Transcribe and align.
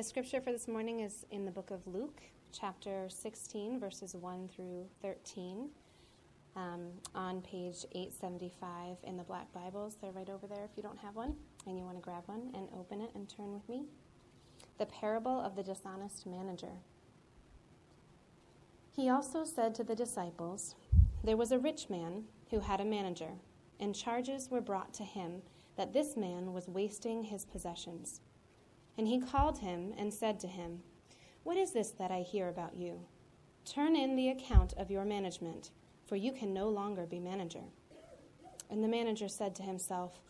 The 0.00 0.04
scripture 0.04 0.40
for 0.40 0.50
this 0.50 0.66
morning 0.66 1.00
is 1.00 1.26
in 1.30 1.44
the 1.44 1.50
book 1.50 1.70
of 1.70 1.86
Luke, 1.86 2.22
chapter 2.58 3.06
16, 3.10 3.78
verses 3.78 4.14
1 4.14 4.48
through 4.48 4.86
13, 5.02 5.68
um, 6.56 6.86
on 7.14 7.42
page 7.42 7.84
875 7.92 8.96
in 9.02 9.18
the 9.18 9.22
Black 9.22 9.52
Bibles. 9.52 9.98
They're 10.00 10.10
right 10.10 10.30
over 10.30 10.46
there 10.46 10.64
if 10.64 10.70
you 10.74 10.82
don't 10.82 10.96
have 11.00 11.16
one 11.16 11.34
and 11.66 11.76
you 11.76 11.84
want 11.84 11.98
to 11.98 12.00
grab 12.00 12.22
one 12.24 12.50
and 12.54 12.66
open 12.78 13.02
it 13.02 13.10
and 13.14 13.28
turn 13.28 13.52
with 13.52 13.68
me. 13.68 13.84
The 14.78 14.86
parable 14.86 15.38
of 15.38 15.54
the 15.54 15.62
dishonest 15.62 16.26
manager. 16.26 16.72
He 18.96 19.10
also 19.10 19.44
said 19.44 19.74
to 19.74 19.84
the 19.84 19.94
disciples, 19.94 20.76
There 21.22 21.36
was 21.36 21.52
a 21.52 21.58
rich 21.58 21.90
man 21.90 22.24
who 22.50 22.60
had 22.60 22.80
a 22.80 22.86
manager, 22.86 23.32
and 23.78 23.94
charges 23.94 24.50
were 24.50 24.62
brought 24.62 24.94
to 24.94 25.04
him 25.04 25.42
that 25.76 25.92
this 25.92 26.16
man 26.16 26.54
was 26.54 26.68
wasting 26.68 27.24
his 27.24 27.44
possessions. 27.44 28.22
And 28.98 29.08
he 29.08 29.20
called 29.20 29.58
him 29.58 29.94
and 29.96 30.12
said 30.12 30.40
to 30.40 30.46
him, 30.46 30.82
What 31.42 31.56
is 31.56 31.72
this 31.72 31.90
that 31.92 32.10
I 32.10 32.20
hear 32.20 32.48
about 32.48 32.76
you? 32.76 33.00
Turn 33.64 33.96
in 33.96 34.16
the 34.16 34.28
account 34.28 34.74
of 34.76 34.90
your 34.90 35.04
management, 35.04 35.70
for 36.06 36.16
you 36.16 36.32
can 36.32 36.52
no 36.52 36.68
longer 36.68 37.06
be 37.06 37.20
manager. 37.20 37.64
And 38.68 38.82
the 38.82 38.88
manager 38.88 39.28
said 39.28 39.54
to 39.56 39.62
himself, 39.62 40.20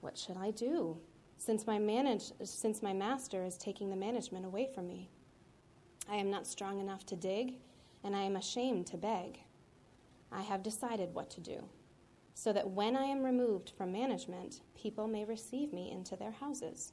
What 0.00 0.18
should 0.18 0.36
I 0.36 0.50
do, 0.50 0.98
since 1.38 1.66
my, 1.66 1.78
manage- 1.78 2.32
since 2.44 2.82
my 2.82 2.92
master 2.92 3.44
is 3.44 3.56
taking 3.56 3.90
the 3.90 3.96
management 3.96 4.44
away 4.44 4.68
from 4.74 4.86
me? 4.86 5.08
I 6.10 6.16
am 6.16 6.30
not 6.30 6.46
strong 6.46 6.80
enough 6.80 7.04
to 7.06 7.16
dig, 7.16 7.54
and 8.02 8.16
I 8.16 8.22
am 8.22 8.36
ashamed 8.36 8.86
to 8.88 8.96
beg. 8.96 9.40
I 10.32 10.42
have 10.42 10.62
decided 10.62 11.14
what 11.14 11.30
to 11.30 11.40
do, 11.40 11.64
so 12.34 12.52
that 12.52 12.70
when 12.70 12.96
I 12.96 13.04
am 13.04 13.22
removed 13.22 13.72
from 13.76 13.92
management, 13.92 14.60
people 14.74 15.08
may 15.08 15.24
receive 15.24 15.72
me 15.72 15.90
into 15.90 16.16
their 16.16 16.32
houses. 16.32 16.92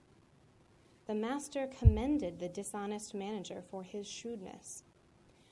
The 1.07 1.15
master 1.15 1.67
commended 1.67 2.39
the 2.39 2.49
dishonest 2.49 3.13
manager 3.13 3.63
for 3.69 3.83
his 3.83 4.07
shrewdness. 4.07 4.83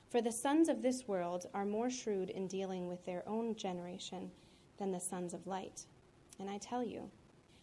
For 0.09 0.21
the 0.21 0.31
sons 0.31 0.69
of 0.69 0.81
this 0.81 1.07
world 1.07 1.47
are 1.53 1.65
more 1.65 1.89
shrewd 1.89 2.29
in 2.29 2.47
dealing 2.47 2.87
with 2.87 3.05
their 3.05 3.27
own 3.27 3.55
generation 3.55 4.31
than 4.77 4.91
the 4.91 4.99
sons 4.99 5.33
of 5.33 5.47
light. 5.47 5.85
And 6.39 6.49
I 6.49 6.57
tell 6.57 6.83
you, 6.83 7.11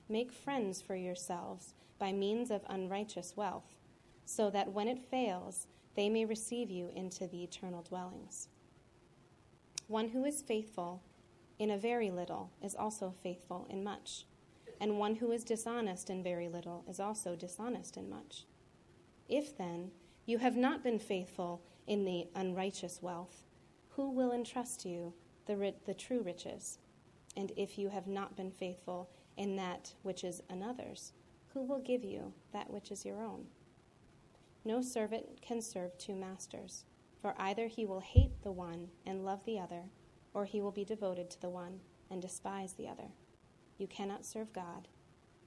make 0.09 0.31
friends 0.31 0.83
for 0.83 0.95
yourselves 0.95 1.75
by 1.99 2.13
means 2.13 2.51
of 2.51 2.63
unrighteous 2.69 3.37
wealth, 3.37 3.77
so 4.25 4.51
that 4.51 4.73
when 4.73 4.89
it 4.89 5.11
fails, 5.11 5.67
they 5.95 6.09
may 6.09 6.25
receive 6.25 6.71
you 6.71 6.91
into 6.95 7.27
the 7.27 7.43
eternal 7.43 7.83
dwellings. 7.83 8.49
One 9.89 10.09
who 10.09 10.25
is 10.25 10.43
faithful 10.43 11.03
in 11.59 11.71
a 11.71 11.79
very 11.79 12.11
little 12.11 12.51
is 12.63 12.75
also 12.75 13.15
faithful 13.23 13.67
in 13.71 13.83
much 13.83 14.27
and 14.81 14.99
one 14.99 15.17
who 15.17 15.33
is 15.33 15.45
dishonest 15.45 16.11
in 16.11 16.23
very 16.23 16.49
little 16.49 16.85
is 16.89 17.01
also 17.01 17.35
dishonest 17.35 17.97
in 17.97 18.09
much. 18.09 18.45
If 19.29 19.57
then 19.57 19.91
you 20.25 20.39
have 20.39 20.57
not 20.57 20.83
been 20.83 20.99
faithful 20.99 21.63
in 21.87 22.05
the 22.05 22.27
unrighteous 22.35 23.01
wealth, 23.03 23.45
who 23.91 24.11
will 24.11 24.33
entrust 24.33 24.85
you 24.85 25.15
the, 25.47 25.75
the 25.87 25.95
true 25.95 26.23
riches? 26.23 26.79
And 27.37 27.53
if 27.57 27.79
you 27.79 27.89
have 27.89 28.07
not 28.07 28.37
been 28.37 28.51
faithful 28.51 29.11
in 29.37 29.57
that 29.57 29.95
which 30.03 30.25
is 30.25 30.43
another's, 30.51 31.13
who 31.55 31.63
will 31.63 31.81
give 31.81 32.05
you 32.05 32.33
that 32.53 32.71
which 32.71 32.91
is 32.91 33.05
your 33.05 33.23
own? 33.23 33.47
No 34.65 34.83
servant 34.83 35.41
can 35.41 35.63
serve 35.63 35.97
two 35.97 36.15
masters, 36.15 36.85
for 37.23 37.35
either 37.39 37.69
he 37.69 37.87
will 37.87 38.01
hate 38.01 38.43
the 38.43 38.53
one 38.53 38.89
and 39.07 39.25
love 39.25 39.45
the 39.45 39.59
other, 39.59 39.85
or 40.35 40.45
he 40.45 40.61
will 40.61 40.73
be 40.73 40.85
devoted 40.85 41.31
to 41.31 41.41
the 41.41 41.49
one 41.49 41.81
and 42.11 42.21
despise 42.21 42.75
the 42.75 42.89
other. 42.89 43.09
You 43.79 43.87
cannot 43.87 44.25
serve 44.25 44.53
God 44.53 44.89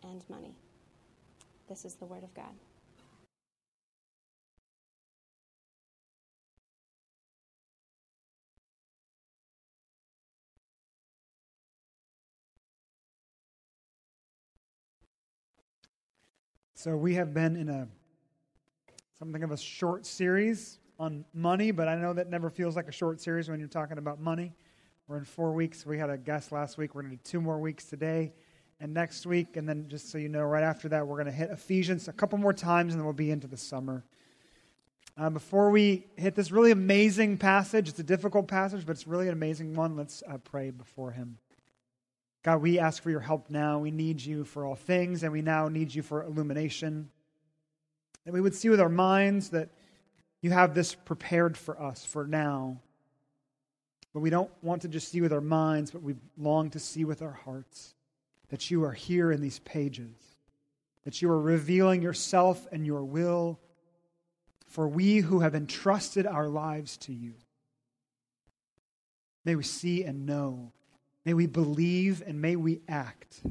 and 0.03 0.23
money. 0.29 0.55
This 1.67 1.85
is 1.85 1.95
the 1.95 2.05
Word 2.05 2.23
of 2.23 2.33
God. 2.33 2.53
So 16.75 16.95
we 16.95 17.13
have 17.15 17.33
been 17.33 17.57
in 17.57 17.67
a 17.67 17.89
something 19.17 19.43
of 19.43 19.51
a 19.51 19.57
short 19.57 20.05
series 20.05 20.79
on 20.97 21.25
money, 21.33 21.71
but 21.71 21.89
I 21.89 21.95
know 21.95 22.13
that 22.13 22.29
never 22.29 22.49
feels 22.49 22.77
like 22.77 22.87
a 22.87 22.91
short 22.91 23.19
series 23.19 23.49
when 23.49 23.59
you're 23.59 23.67
talking 23.67 23.97
about 23.97 24.21
money. 24.21 24.53
We're 25.09 25.17
in 25.17 25.25
four 25.25 25.53
weeks. 25.53 25.87
We 25.87 25.97
had 25.97 26.11
a 26.11 26.19
guest 26.19 26.51
last 26.51 26.77
week. 26.77 26.93
We're 26.93 27.01
going 27.01 27.17
to 27.17 27.17
do 27.17 27.23
two 27.23 27.41
more 27.41 27.57
weeks 27.57 27.85
today 27.85 28.31
and 28.79 28.93
next 28.93 29.25
week. 29.25 29.57
And 29.57 29.67
then, 29.67 29.87
just 29.87 30.11
so 30.11 30.19
you 30.19 30.29
know, 30.29 30.43
right 30.43 30.61
after 30.61 30.87
that, 30.89 31.07
we're 31.07 31.15
going 31.15 31.25
to 31.25 31.31
hit 31.31 31.49
Ephesians 31.49 32.07
a 32.07 32.13
couple 32.13 32.37
more 32.37 32.53
times, 32.53 32.93
and 32.93 33.01
then 33.01 33.05
we'll 33.05 33.15
be 33.15 33.31
into 33.31 33.47
the 33.47 33.57
summer. 33.57 34.05
Uh, 35.17 35.31
before 35.31 35.71
we 35.71 36.05
hit 36.15 36.35
this 36.35 36.51
really 36.51 36.69
amazing 36.69 37.39
passage, 37.39 37.89
it's 37.89 37.97
a 37.97 38.03
difficult 38.03 38.47
passage, 38.47 38.85
but 38.85 38.91
it's 38.91 39.07
really 39.07 39.25
an 39.25 39.33
amazing 39.33 39.73
one. 39.73 39.95
Let's 39.97 40.21
uh, 40.31 40.37
pray 40.37 40.69
before 40.69 41.09
Him. 41.09 41.39
God, 42.43 42.61
we 42.61 42.77
ask 42.77 43.01
for 43.01 43.09
your 43.09 43.19
help 43.19 43.49
now. 43.49 43.79
We 43.79 43.89
need 43.89 44.21
you 44.21 44.43
for 44.43 44.63
all 44.63 44.75
things, 44.75 45.23
and 45.23 45.31
we 45.31 45.41
now 45.41 45.69
need 45.69 45.95
you 45.95 46.03
for 46.03 46.23
illumination. 46.23 47.09
That 48.25 48.31
we 48.31 48.41
would 48.41 48.53
see 48.53 48.69
with 48.69 48.79
our 48.79 48.89
minds 48.89 49.49
that 49.49 49.69
you 50.43 50.51
have 50.51 50.75
this 50.75 50.93
prepared 50.93 51.57
for 51.57 51.81
us 51.81 52.05
for 52.05 52.27
now 52.27 52.81
but 54.13 54.21
we 54.21 54.29
don't 54.29 54.51
want 54.61 54.81
to 54.81 54.87
just 54.87 55.09
see 55.09 55.21
with 55.21 55.33
our 55.33 55.41
minds, 55.41 55.91
but 55.91 56.01
we 56.01 56.15
long 56.37 56.69
to 56.71 56.79
see 56.79 57.05
with 57.05 57.21
our 57.21 57.31
hearts 57.31 57.93
that 58.49 58.71
you 58.71 58.83
are 58.83 58.91
here 58.91 59.31
in 59.31 59.41
these 59.41 59.59
pages, 59.59 60.15
that 61.03 61.21
you 61.21 61.29
are 61.29 61.39
revealing 61.39 62.01
yourself 62.01 62.67
and 62.71 62.85
your 62.85 63.03
will 63.03 63.59
for 64.69 64.87
we 64.87 65.17
who 65.17 65.39
have 65.39 65.55
entrusted 65.55 66.27
our 66.27 66.47
lives 66.47 66.97
to 66.97 67.13
you. 67.13 67.33
May 69.43 69.55
we 69.55 69.63
see 69.63 70.03
and 70.03 70.25
know. 70.25 70.71
May 71.25 71.33
we 71.33 71.47
believe 71.47 72.21
and 72.25 72.39
may 72.39 72.55
we 72.55 72.81
act. 72.87 73.41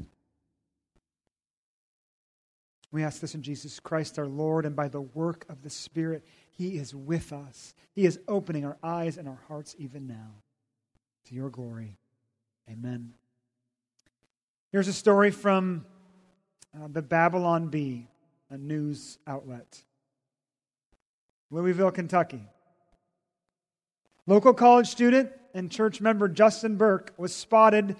We 2.91 3.03
ask 3.03 3.19
this 3.19 3.35
in 3.35 3.43
Jesus 3.43 3.79
Christ 3.79 4.17
our 4.17 4.27
Lord, 4.27 4.65
and 4.65 4.75
by 4.75 4.87
the 4.87 5.01
work 5.01 5.45
of 5.47 5.61
the 5.61 5.69
Spirit, 5.69 6.25
He 6.53 6.77
is 6.77 6.95
with 6.95 7.31
us. 7.31 7.75
He 7.93 8.05
is 8.05 8.19
opening 8.27 8.65
our 8.65 8.77
eyes 8.81 9.17
and 9.17 9.27
our 9.27 9.41
hearts 9.47 9.75
even 9.77 10.07
now 10.07 10.41
to 11.29 11.35
your 11.35 11.49
glory. 11.51 11.95
Amen. 12.67 13.13
Here's 14.71 14.87
a 14.87 14.93
story 14.93 15.29
from 15.29 15.85
uh, 16.75 16.87
the 16.91 17.03
Babylon 17.03 17.67
Bee, 17.67 18.07
a 18.49 18.57
news 18.57 19.19
outlet. 19.27 19.83
Louisville, 21.51 21.91
Kentucky. 21.91 22.41
Local 24.25 24.55
college 24.55 24.87
student 24.87 25.29
and 25.53 25.71
church 25.71 26.01
member 26.01 26.27
Justin 26.27 26.77
Burke 26.77 27.13
was 27.17 27.33
spotted 27.33 27.95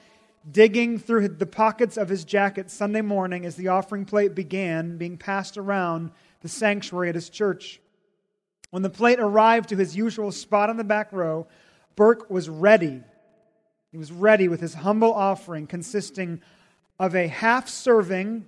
digging 0.52 0.98
through 0.98 1.28
the 1.28 1.46
pockets 1.46 1.98
of 1.98 2.10
his 2.10 2.26
jacket 2.26 2.72
Sunday 2.72 3.02
morning 3.02 3.46
as 3.46 3.56
the 3.56 3.68
offering 3.68 4.06
plate 4.06 4.34
began 4.34 4.98
being 4.98 5.18
passed 5.18 5.56
around 5.56 6.10
the 6.42 6.50
sanctuary 6.50 7.10
at 7.10 7.16
his 7.16 7.30
church. 7.30 7.80
When 8.72 8.82
the 8.82 8.90
plate 8.90 9.20
arrived 9.20 9.70
to 9.70 9.76
his 9.76 9.96
usual 9.96 10.32
spot 10.32 10.72
on 10.72 10.78
the 10.78 10.84
back 10.84 11.14
row, 11.14 11.46
Burke 11.96 12.32
was 12.32 12.50
ready 12.50 13.04
he 13.92 13.98
was 13.98 14.12
ready 14.12 14.48
with 14.48 14.62
his 14.62 14.76
humble 14.76 15.14
offering 15.14 15.68
consisting 15.68 16.42
of 17.00 17.16
a 17.16 17.28
half 17.28 17.68
serving 17.68 18.46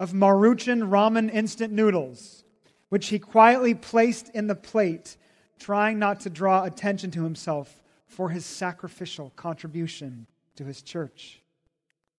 of 0.00 0.12
Maruchan 0.12 0.88
ramen 0.90 1.32
instant 1.32 1.72
noodles, 1.72 2.44
which 2.88 3.08
he 3.08 3.18
quietly 3.18 3.74
placed 3.74 4.28
in 4.34 4.46
the 4.46 4.54
plate, 4.54 5.16
trying 5.58 5.98
not 5.98 6.20
to 6.20 6.30
draw 6.30 6.64
attention 6.64 7.10
to 7.12 7.24
himself 7.24 7.82
for 8.06 8.30
his 8.30 8.44
sacrificial 8.44 9.32
contribution 9.36 10.26
to 10.56 10.64
his 10.64 10.82
church. 10.82 11.42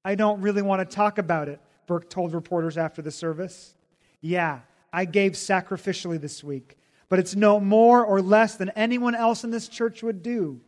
I 0.03 0.15
don't 0.15 0.41
really 0.41 0.61
want 0.61 0.87
to 0.87 0.95
talk 0.95 1.17
about 1.17 1.49
it, 1.49 1.59
Burke 1.87 2.09
told 2.09 2.33
reporters 2.33 2.77
after 2.77 3.01
the 3.01 3.11
service. 3.11 3.75
Yeah, 4.21 4.59
I 4.91 5.05
gave 5.05 5.33
sacrificially 5.33 6.19
this 6.19 6.43
week, 6.43 6.77
but 7.09 7.19
it's 7.19 7.35
no 7.35 7.59
more 7.59 8.05
or 8.05 8.21
less 8.21 8.55
than 8.55 8.69
anyone 8.69 9.15
else 9.15 9.43
in 9.43 9.51
this 9.51 9.67
church 9.67 10.03
would 10.03 10.23
do. 10.23 10.61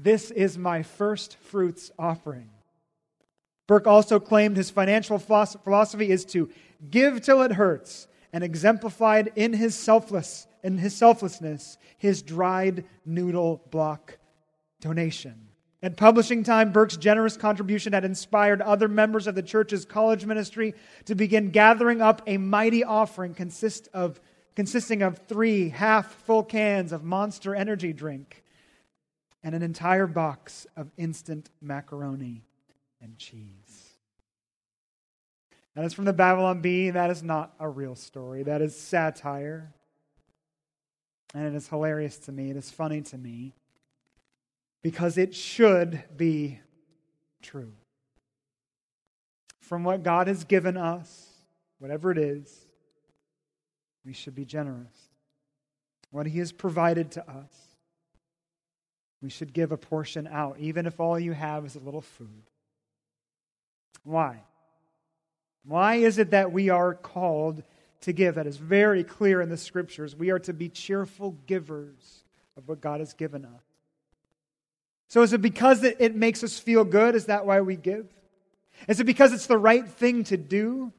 This 0.00 0.30
is 0.30 0.56
my 0.56 0.84
first 0.84 1.36
fruits 1.38 1.90
offering. 1.98 2.50
Burke 3.66 3.88
also 3.88 4.20
claimed 4.20 4.56
his 4.56 4.70
financial 4.70 5.18
philosophy 5.18 6.10
is 6.10 6.24
to 6.26 6.48
give 6.88 7.20
till 7.20 7.42
it 7.42 7.52
hurts, 7.52 8.06
and 8.32 8.44
exemplified 8.44 9.32
in 9.34 9.52
his 9.52 9.74
selfless 9.74 10.46
in 10.62 10.78
his 10.78 10.94
selflessness, 10.94 11.78
his 11.98 12.22
dried 12.22 12.84
noodle 13.04 13.62
block 13.70 14.18
donation. 14.80 15.48
At 15.82 15.96
publishing 15.96 16.42
time, 16.42 16.72
Burke's 16.72 16.96
generous 16.96 17.36
contribution 17.36 17.92
had 17.92 18.04
inspired 18.04 18.60
other 18.60 18.88
members 18.88 19.26
of 19.26 19.34
the 19.34 19.42
church's 19.42 19.84
college 19.84 20.26
ministry 20.26 20.74
to 21.06 21.14
begin 21.14 21.50
gathering 21.50 22.02
up 22.02 22.22
a 22.26 22.36
mighty 22.36 22.82
offering 22.82 23.34
consist 23.34 23.88
of, 23.94 24.20
consisting 24.56 25.02
of 25.02 25.18
three 25.28 25.68
half 25.68 26.12
full 26.24 26.42
cans 26.42 26.92
of 26.92 27.04
monster 27.04 27.54
energy 27.54 27.92
drink 27.92 28.42
and 29.42 29.54
an 29.54 29.62
entire 29.62 30.06
box 30.06 30.66
of 30.76 30.90
instant 30.96 31.50
macaroni 31.60 32.42
and 33.00 33.16
cheese. 33.18 33.94
That 35.74 35.84
is 35.84 35.94
from 35.94 36.06
the 36.06 36.12
Babylon 36.12 36.60
Bee. 36.60 36.90
That 36.90 37.10
is 37.10 37.22
not 37.22 37.54
a 37.60 37.68
real 37.68 37.94
story. 37.94 38.42
That 38.42 38.60
is 38.60 38.76
satire. 38.76 39.72
And 41.34 41.46
it 41.46 41.54
is 41.54 41.68
hilarious 41.68 42.18
to 42.18 42.32
me. 42.32 42.50
It 42.50 42.56
is 42.56 42.70
funny 42.70 43.00
to 43.02 43.18
me 43.18 43.54
because 44.82 45.18
it 45.18 45.34
should 45.34 46.02
be 46.16 46.58
true. 47.42 47.72
From 49.60 49.84
what 49.84 50.02
God 50.02 50.26
has 50.26 50.44
given 50.44 50.76
us, 50.76 51.28
whatever 51.78 52.10
it 52.10 52.18
is, 52.18 52.66
we 54.04 54.12
should 54.12 54.34
be 54.34 54.44
generous. 54.44 55.10
What 56.10 56.26
He 56.26 56.38
has 56.38 56.50
provided 56.50 57.10
to 57.12 57.30
us, 57.30 57.67
we 59.22 59.30
should 59.30 59.52
give 59.52 59.72
a 59.72 59.76
portion 59.76 60.26
out, 60.26 60.58
even 60.58 60.86
if 60.86 61.00
all 61.00 61.18
you 61.18 61.32
have 61.32 61.64
is 61.66 61.74
a 61.74 61.80
little 61.80 62.00
food. 62.00 62.42
Why? 64.04 64.42
Why 65.64 65.96
is 65.96 66.18
it 66.18 66.30
that 66.30 66.52
we 66.52 66.70
are 66.70 66.94
called 66.94 67.62
to 68.02 68.12
give? 68.12 68.36
That 68.36 68.46
is 68.46 68.56
very 68.56 69.04
clear 69.04 69.40
in 69.40 69.50
the 69.50 69.56
scriptures. 69.56 70.14
We 70.14 70.30
are 70.30 70.38
to 70.40 70.52
be 70.52 70.68
cheerful 70.68 71.36
givers 71.46 72.24
of 72.56 72.68
what 72.68 72.80
God 72.80 73.00
has 73.00 73.12
given 73.12 73.44
us. 73.44 73.62
So 75.08 75.22
is 75.22 75.32
it 75.32 75.42
because 75.42 75.82
it 75.82 76.14
makes 76.14 76.44
us 76.44 76.58
feel 76.58 76.84
good? 76.84 77.14
Is 77.14 77.26
that 77.26 77.46
why 77.46 77.60
we 77.60 77.76
give? 77.76 78.06
Is 78.86 79.00
it 79.00 79.04
because 79.04 79.32
it's 79.32 79.46
the 79.46 79.58
right 79.58 79.86
thing 79.86 80.24
to 80.24 80.36
do? 80.36 80.92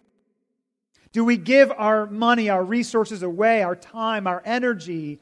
Do 1.12 1.24
we 1.24 1.38
give 1.38 1.71
our 1.71 2.06
money, 2.06 2.50
our 2.50 2.63
resources 2.63 3.24
away, 3.24 3.63
our 3.63 3.75
time, 3.75 4.27
our 4.27 4.42
energy, 4.45 5.19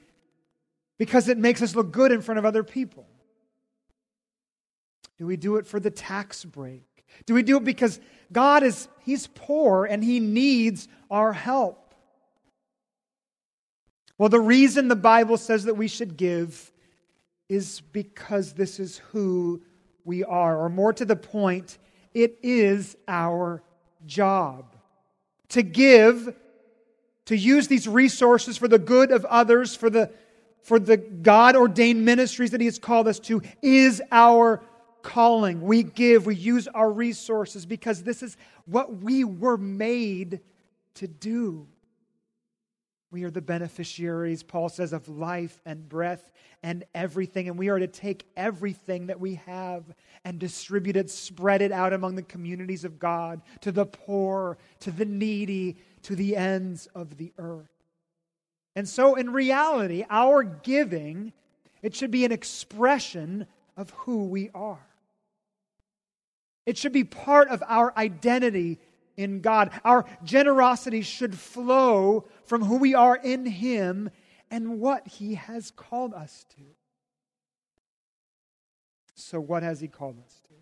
because 0.98 1.28
it 1.28 1.38
makes 1.38 1.62
us 1.62 1.76
look 1.76 1.92
good 1.92 2.12
in 2.12 2.22
front 2.22 2.40
of 2.40 2.46
other 2.46 2.64
people? 2.64 3.08
Do 5.18 5.26
we 5.26 5.38
do 5.38 5.58
it 5.58 5.68
for 5.68 5.80
the 5.80 5.92
tax 5.92 6.46
break? 6.46 6.84
Do 7.26 7.34
we 7.34 7.44
do 7.44 7.58
it 7.58 7.64
because 7.64 8.00
God 8.32 8.64
is 8.64 8.88
he's 9.04 9.28
poor 9.28 9.86
and 9.86 10.04
he 10.04 10.20
needs 10.20 10.88
our 11.10 11.34
help? 11.34 11.94
Well, 14.18 14.30
the 14.30 14.40
reason 14.40 14.88
the 14.88 14.96
Bible 14.96 15.38
says 15.38 15.66
that 15.66 15.76
we 15.76 15.88
should 15.88 16.18
give 16.18 16.72
is 17.50 17.82
because 17.82 18.54
this 18.54 18.80
is 18.80 18.98
who 19.12 19.62
we 20.04 20.24
are. 20.24 20.58
Or 20.58 20.70
more 20.70 20.94
to 20.94 21.06
the 21.06 21.16
point, 21.16 21.78
it 22.14 22.40
is 22.42 22.98
our 23.08 23.64
job 24.06 24.76
to 25.50 25.62
give, 25.62 26.34
to 27.26 27.38
use 27.38 27.68
these 27.68 27.88
resources 27.88 28.58
for 28.58 28.68
the 28.68 28.80
good 28.80 29.12
of 29.12 29.24
others, 29.26 29.76
for 29.76 29.90
the, 29.90 30.12
for 30.64 30.80
the 30.80 30.98
God 30.98 31.56
ordained 31.56 32.04
ministries 32.04 32.52
that 32.52 32.62
He 32.62 32.66
has 32.66 32.80
called 32.80 33.08
us 33.08 33.20
to, 33.22 33.42
is 33.62 34.02
our 34.12 34.62
calling. 35.02 35.62
We 35.62 35.84
give, 35.84 36.26
we 36.26 36.36
use 36.36 36.68
our 36.68 36.92
resources 36.92 37.66
because 37.66 38.04
this 38.04 38.22
is 38.22 38.36
what 38.66 38.98
we 38.98 39.24
were 39.24 39.58
made 39.58 40.42
to 40.96 41.08
do. 41.08 41.68
We 43.10 43.24
are 43.24 43.32
the 43.32 43.42
beneficiaries, 43.42 44.44
Paul 44.44 44.68
says, 44.68 44.92
of 44.92 45.08
life 45.08 45.62
and 45.66 45.88
breath 45.88 46.32
and 46.62 46.84
everything. 46.94 47.48
And 47.48 47.58
we 47.58 47.70
are 47.70 47.80
to 47.80 47.88
take 47.88 48.26
everything 48.36 49.08
that 49.08 49.20
we 49.20 49.36
have 49.46 49.86
and 50.26 50.38
distribute 50.38 50.98
it, 50.98 51.10
spread 51.10 51.62
it 51.62 51.72
out 51.72 51.94
among 51.94 52.16
the 52.16 52.24
communities 52.24 52.84
of 52.84 53.00
God, 53.00 53.42
to 53.62 53.72
the 53.72 53.86
poor, 53.86 54.58
to 54.82 54.92
the 54.92 55.06
needy, 55.06 55.78
to 56.04 56.16
the 56.16 56.36
ends 56.36 56.88
of 56.94 57.16
the 57.18 57.32
earth. 57.38 57.77
And 58.78 58.88
so, 58.88 59.16
in 59.16 59.34
reality, 59.34 60.06
our 60.08 60.44
giving, 60.44 61.34
it 61.82 61.96
should 61.96 62.12
be 62.12 62.26
an 62.26 62.32
expression 62.32 63.48
of 63.76 63.90
who 63.90 64.26
we 64.26 64.52
are. 64.54 64.86
It 66.68 66.78
should 66.78 66.92
be 66.92 67.04
part 67.04 67.50
of 67.50 67.64
our 67.66 67.92
identity 67.98 68.78
in 69.16 69.42
God. 69.42 69.72
Our 69.84 70.06
generosity 70.24 71.02
should 71.02 71.34
flow 71.34 72.28
from 72.46 72.64
who 72.64 72.78
we 72.78 72.94
are 72.94 73.16
in 73.16 73.48
Him 73.48 74.12
and 74.52 74.80
what 74.80 75.08
He 75.08 75.34
has 75.34 75.72
called 75.72 76.14
us 76.14 76.46
to. 76.58 76.64
So, 79.16 79.40
what 79.40 79.64
has 79.64 79.80
He 79.80 79.88
called 79.88 80.20
us 80.24 80.40
to? 80.50 80.54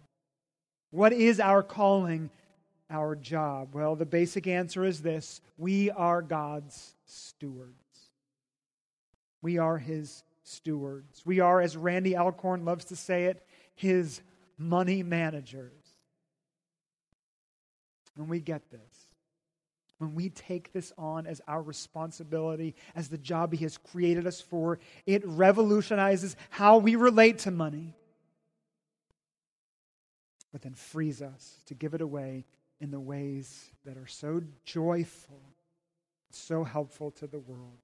What 0.90 1.12
is 1.12 1.42
our 1.42 1.62
calling, 1.62 2.30
our 2.90 3.14
job? 3.14 3.76
Well, 3.76 3.98
the 3.98 4.06
basic 4.06 4.48
answer 4.48 4.86
is 4.86 5.02
this 5.02 5.42
we 5.58 5.92
are 5.92 6.22
God's 6.22 6.96
stewards. 7.06 7.85
We 9.46 9.60
are 9.60 9.78
His 9.78 10.24
stewards. 10.42 11.22
We 11.24 11.40
are, 11.40 11.62
as 11.62 11.78
Randy 11.78 12.16
Alcorn 12.16 12.66
loves 12.66 12.86
to 12.86 12.96
say 12.96 13.26
it, 13.26 13.46
His 13.76 14.24
money 14.58 15.04
managers. 15.04 15.84
When 18.16 18.28
we 18.28 18.40
get 18.40 18.72
this, 18.72 19.08
when 20.00 20.16
we 20.16 20.30
take 20.30 20.74
this 20.74 20.92
on 20.98 21.28
as 21.28 21.42
our 21.48 21.62
responsibility, 21.62 22.74
as 22.96 23.10
the 23.10 23.20
job 23.20 23.54
He 23.54 23.64
has 23.66 23.78
created 23.78 24.26
us 24.26 24.42
for, 24.42 24.80
it 25.06 25.22
revolutionizes 25.24 26.36
how 26.50 26.80
we 26.80 26.96
relate 26.96 27.38
to 27.40 27.52
money, 27.52 27.94
but 30.52 30.64
then 30.64 30.74
frees 30.74 31.22
us 31.22 31.60
to 31.68 31.76
give 31.76 31.94
it 31.94 32.02
away 32.02 32.46
in 32.82 32.90
the 32.90 33.00
ways 33.00 33.70
that 33.86 33.96
are 33.96 34.08
so 34.08 34.42
joyful, 34.64 35.40
so 36.32 36.64
helpful 36.64 37.12
to 37.12 37.28
the 37.28 37.38
world. 37.38 37.78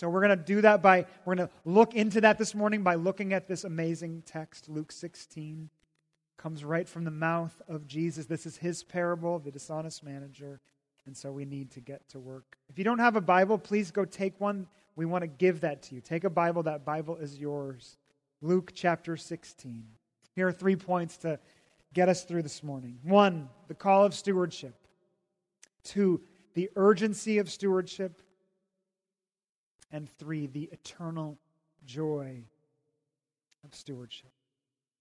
So 0.00 0.08
we're 0.08 0.22
going 0.22 0.38
to 0.38 0.42
do 0.42 0.62
that 0.62 0.80
by, 0.80 1.04
we're 1.26 1.34
going 1.34 1.46
to 1.46 1.54
look 1.66 1.92
into 1.92 2.22
that 2.22 2.38
this 2.38 2.54
morning 2.54 2.82
by 2.82 2.94
looking 2.94 3.34
at 3.34 3.46
this 3.46 3.64
amazing 3.64 4.22
text, 4.24 4.70
Luke 4.70 4.92
16 4.92 5.68
comes 6.38 6.64
right 6.64 6.88
from 6.88 7.04
the 7.04 7.10
mouth 7.10 7.60
of 7.68 7.86
Jesus. 7.86 8.24
This 8.24 8.46
is 8.46 8.56
his 8.56 8.82
parable 8.82 9.38
the 9.38 9.50
dishonest 9.50 10.02
manager. 10.02 10.62
And 11.04 11.14
so 11.14 11.30
we 11.30 11.44
need 11.44 11.72
to 11.72 11.80
get 11.80 12.08
to 12.08 12.18
work. 12.18 12.56
If 12.70 12.78
you 12.78 12.84
don't 12.84 12.98
have 12.98 13.14
a 13.14 13.20
Bible, 13.20 13.58
please 13.58 13.90
go 13.90 14.06
take 14.06 14.40
one. 14.40 14.68
We 14.96 15.04
want 15.04 15.20
to 15.20 15.28
give 15.28 15.60
that 15.60 15.82
to 15.82 15.96
you. 15.96 16.00
Take 16.00 16.24
a 16.24 16.30
Bible. 16.30 16.62
That 16.62 16.82
Bible 16.82 17.18
is 17.18 17.38
yours. 17.38 17.98
Luke 18.40 18.72
chapter 18.74 19.18
16. 19.18 19.84
Here 20.34 20.48
are 20.48 20.52
three 20.52 20.76
points 20.76 21.18
to 21.18 21.38
get 21.92 22.08
us 22.08 22.24
through 22.24 22.40
this 22.44 22.62
morning. 22.62 23.00
One, 23.02 23.50
the 23.68 23.74
call 23.74 24.06
of 24.06 24.14
stewardship. 24.14 24.76
Two, 25.84 26.22
the 26.54 26.70
urgency 26.74 27.36
of 27.36 27.50
stewardship. 27.50 28.22
And 29.92 30.08
three, 30.18 30.46
the 30.46 30.68
eternal 30.72 31.38
joy 31.84 32.44
of 33.64 33.74
stewardship. 33.74 34.30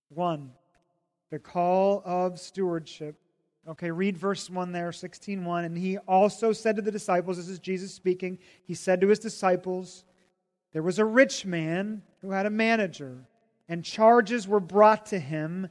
One, 0.10 0.52
the 1.30 1.40
call 1.40 2.02
of 2.06 2.40
stewardship. 2.40 3.16
Okay, 3.68 3.92
read 3.92 4.18
verse 4.18 4.50
1 4.50 4.72
there, 4.72 4.92
16:1. 4.92 5.66
And 5.66 5.78
he 5.78 5.98
also 6.00 6.54
said 6.54 6.76
to 6.78 6.82
the 6.82 6.92
disciples, 6.92 7.38
this 7.38 7.50
is 7.50 7.60
Jesus 7.60 7.94
speaking, 7.94 8.40
he 8.64 8.74
said 8.74 9.02
to 9.02 9.08
his 9.08 9.20
disciples, 9.20 10.06
There 10.74 10.84
was 10.84 10.98
a 10.98 11.06
rich 11.06 11.46
man 11.46 12.02
who 12.22 12.32
had 12.32 12.46
a 12.46 12.52
manager, 12.52 13.28
and 13.68 13.86
charges 13.86 14.48
were 14.48 14.60
brought 14.60 15.06
to 15.08 15.20
him 15.20 15.70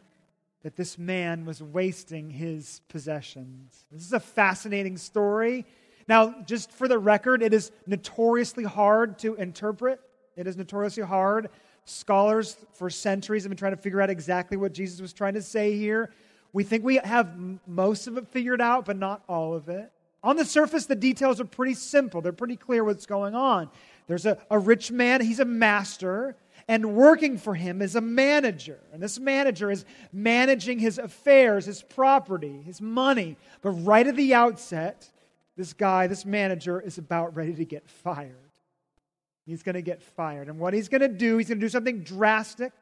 that 0.63 0.77
this 0.77 0.99
man 0.99 1.45
was 1.45 1.63
wasting 1.63 2.31
his 2.31 2.81
possessions. 2.89 3.85
This 3.91 4.03
is 4.03 4.13
a 4.13 4.21
fascinating 4.21 4.97
story. 4.97 5.67
Now, 6.09 6.35
just 6.47 6.73
for 6.73 6.89
the 6.89 6.99
record, 6.99 7.43
it 7.43 7.53
is 7.53 7.71
notoriously 7.87 8.65
hard 8.65 9.19
to 9.21 9.35
interpret. 9.35 10.01
It 10.37 10.47
is 10.47 10.57
notoriously 10.57 11.03
hard 11.03 11.51
Scholars 11.89 12.59
for 12.75 12.91
centuries 12.91 13.45
have 13.45 13.51
been 13.51 13.57
trying 13.57 13.75
to 13.75 13.81
figure 13.81 14.03
out 14.03 14.11
exactly 14.11 14.59
what 14.59 14.75
Jesus 14.75 15.01
was 15.01 15.15
trying 15.15 15.33
to 15.35 15.43
say 15.43 15.75
here. 15.75 16.11
We 16.53 16.63
think 16.63 16.85
we 16.85 16.97
have 16.97 17.35
most 17.67 18.07
of 18.07 18.19
it 18.19 18.29
figured 18.29 18.61
out, 18.61 18.85
but 18.85 18.99
not 18.99 19.23
all 19.27 19.55
of 19.55 19.71
it. 19.71 19.91
On 20.23 20.37
the 20.37 20.45
surface, 20.45 20.85
the 20.85 20.95
details 20.95 21.41
are 21.41 21.47
pretty 21.47 21.73
simple. 21.73 22.21
They're 22.21 22.33
pretty 22.33 22.57
clear 22.57 22.85
what's 22.85 23.07
going 23.07 23.35
on. 23.35 23.71
There's 24.07 24.27
a, 24.27 24.37
a 24.51 24.59
rich 24.59 24.91
man, 24.91 25.23
he's 25.23 25.41
a 25.41 25.47
master, 25.47 26.37
and 26.67 26.95
working 26.95 27.39
for 27.39 27.55
him 27.55 27.81
is 27.81 27.97
a 27.97 28.03
manager. 28.03 28.81
And 28.93 29.03
this 29.03 29.19
manager 29.19 29.71
is 29.71 29.87
managing 30.13 30.81
his 30.81 30.99
affairs, 30.99 31.65
his 31.65 31.83
property, 31.83 32.61
his 32.67 32.83
money. 32.83 33.39
But 33.63 33.71
right 33.71 34.07
at 34.07 34.17
the 34.17 34.35
outset, 34.35 35.11
this 35.59 35.73
guy, 35.73 36.07
this 36.07 36.25
manager, 36.25 36.81
is 36.81 36.99
about 36.99 37.35
ready 37.35 37.53
to 37.53 37.65
get 37.65 37.91
fired. 37.91 38.37
He's 39.45 39.65
going 39.65 39.75
to 39.75 39.83
get 39.83 40.01
fired. 40.01 40.49
And 40.49 40.61
what 40.61 40.73
he's 40.73 40.89
going 40.89 41.01
to 41.01 41.09
do, 41.09 41.37
he's 41.37 41.49
going 41.49 41.59
to 41.59 41.67
do 41.67 41.69
something 41.69 42.05
drastic 42.05 42.73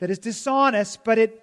that 0.00 0.10
is 0.10 0.18
dishonest, 0.18 1.04
but 1.04 1.18
it, 1.18 1.40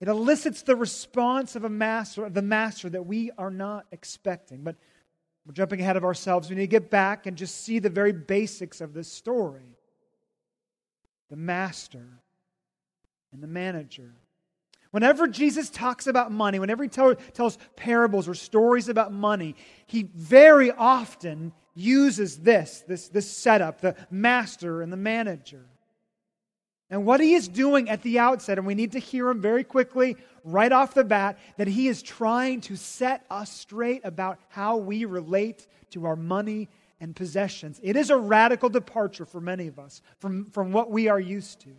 it 0.00 0.08
elicits 0.08 0.62
the 0.62 0.74
response 0.74 1.54
of 1.54 1.64
a 1.64 1.68
master, 1.68 2.24
of 2.24 2.32
the 2.32 2.40
master 2.40 2.88
that 2.88 3.04
we 3.04 3.30
are 3.36 3.50
not 3.50 3.84
expecting. 3.92 4.62
But 4.62 4.76
we're 5.44 5.52
jumping 5.52 5.82
ahead 5.82 5.98
of 5.98 6.04
ourselves. 6.04 6.48
We 6.48 6.56
need 6.56 6.62
to 6.62 6.66
get 6.68 6.88
back 6.88 7.26
and 7.26 7.36
just 7.36 7.62
see 7.62 7.78
the 7.78 7.90
very 7.90 8.12
basics 8.12 8.80
of 8.80 8.94
this 8.94 9.12
story 9.12 9.76
the 11.28 11.36
master 11.36 12.22
and 13.32 13.42
the 13.42 13.46
manager. 13.46 14.14
Whenever 14.90 15.26
Jesus 15.26 15.68
talks 15.68 16.06
about 16.06 16.32
money, 16.32 16.58
whenever 16.58 16.82
he 16.82 16.88
tell, 16.88 17.14
tells 17.14 17.58
parables 17.76 18.26
or 18.26 18.34
stories 18.34 18.88
about 18.88 19.12
money, 19.12 19.54
he 19.86 20.04
very 20.14 20.70
often 20.70 21.52
uses 21.74 22.38
this, 22.38 22.84
this, 22.88 23.08
this 23.08 23.30
setup 23.30 23.80
the 23.80 23.94
master 24.10 24.82
and 24.82 24.92
the 24.92 24.96
manager. 24.96 25.64
And 26.90 27.04
what 27.04 27.20
he 27.20 27.34
is 27.34 27.48
doing 27.48 27.90
at 27.90 28.02
the 28.02 28.18
outset, 28.18 28.56
and 28.56 28.66
we 28.66 28.74
need 28.74 28.92
to 28.92 28.98
hear 28.98 29.28
him 29.28 29.42
very 29.42 29.62
quickly 29.62 30.16
right 30.42 30.72
off 30.72 30.94
the 30.94 31.04
bat, 31.04 31.38
that 31.58 31.68
he 31.68 31.86
is 31.86 32.02
trying 32.02 32.62
to 32.62 32.76
set 32.76 33.26
us 33.30 33.52
straight 33.52 34.00
about 34.04 34.38
how 34.48 34.78
we 34.78 35.04
relate 35.04 35.66
to 35.90 36.06
our 36.06 36.16
money 36.16 36.68
and 37.00 37.14
possessions. 37.14 37.78
It 37.82 37.96
is 37.96 38.08
a 38.08 38.16
radical 38.16 38.70
departure 38.70 39.26
for 39.26 39.40
many 39.40 39.66
of 39.66 39.78
us 39.78 40.00
from, 40.18 40.50
from 40.50 40.72
what 40.72 40.90
we 40.90 41.08
are 41.08 41.20
used 41.20 41.60
to. 41.60 41.70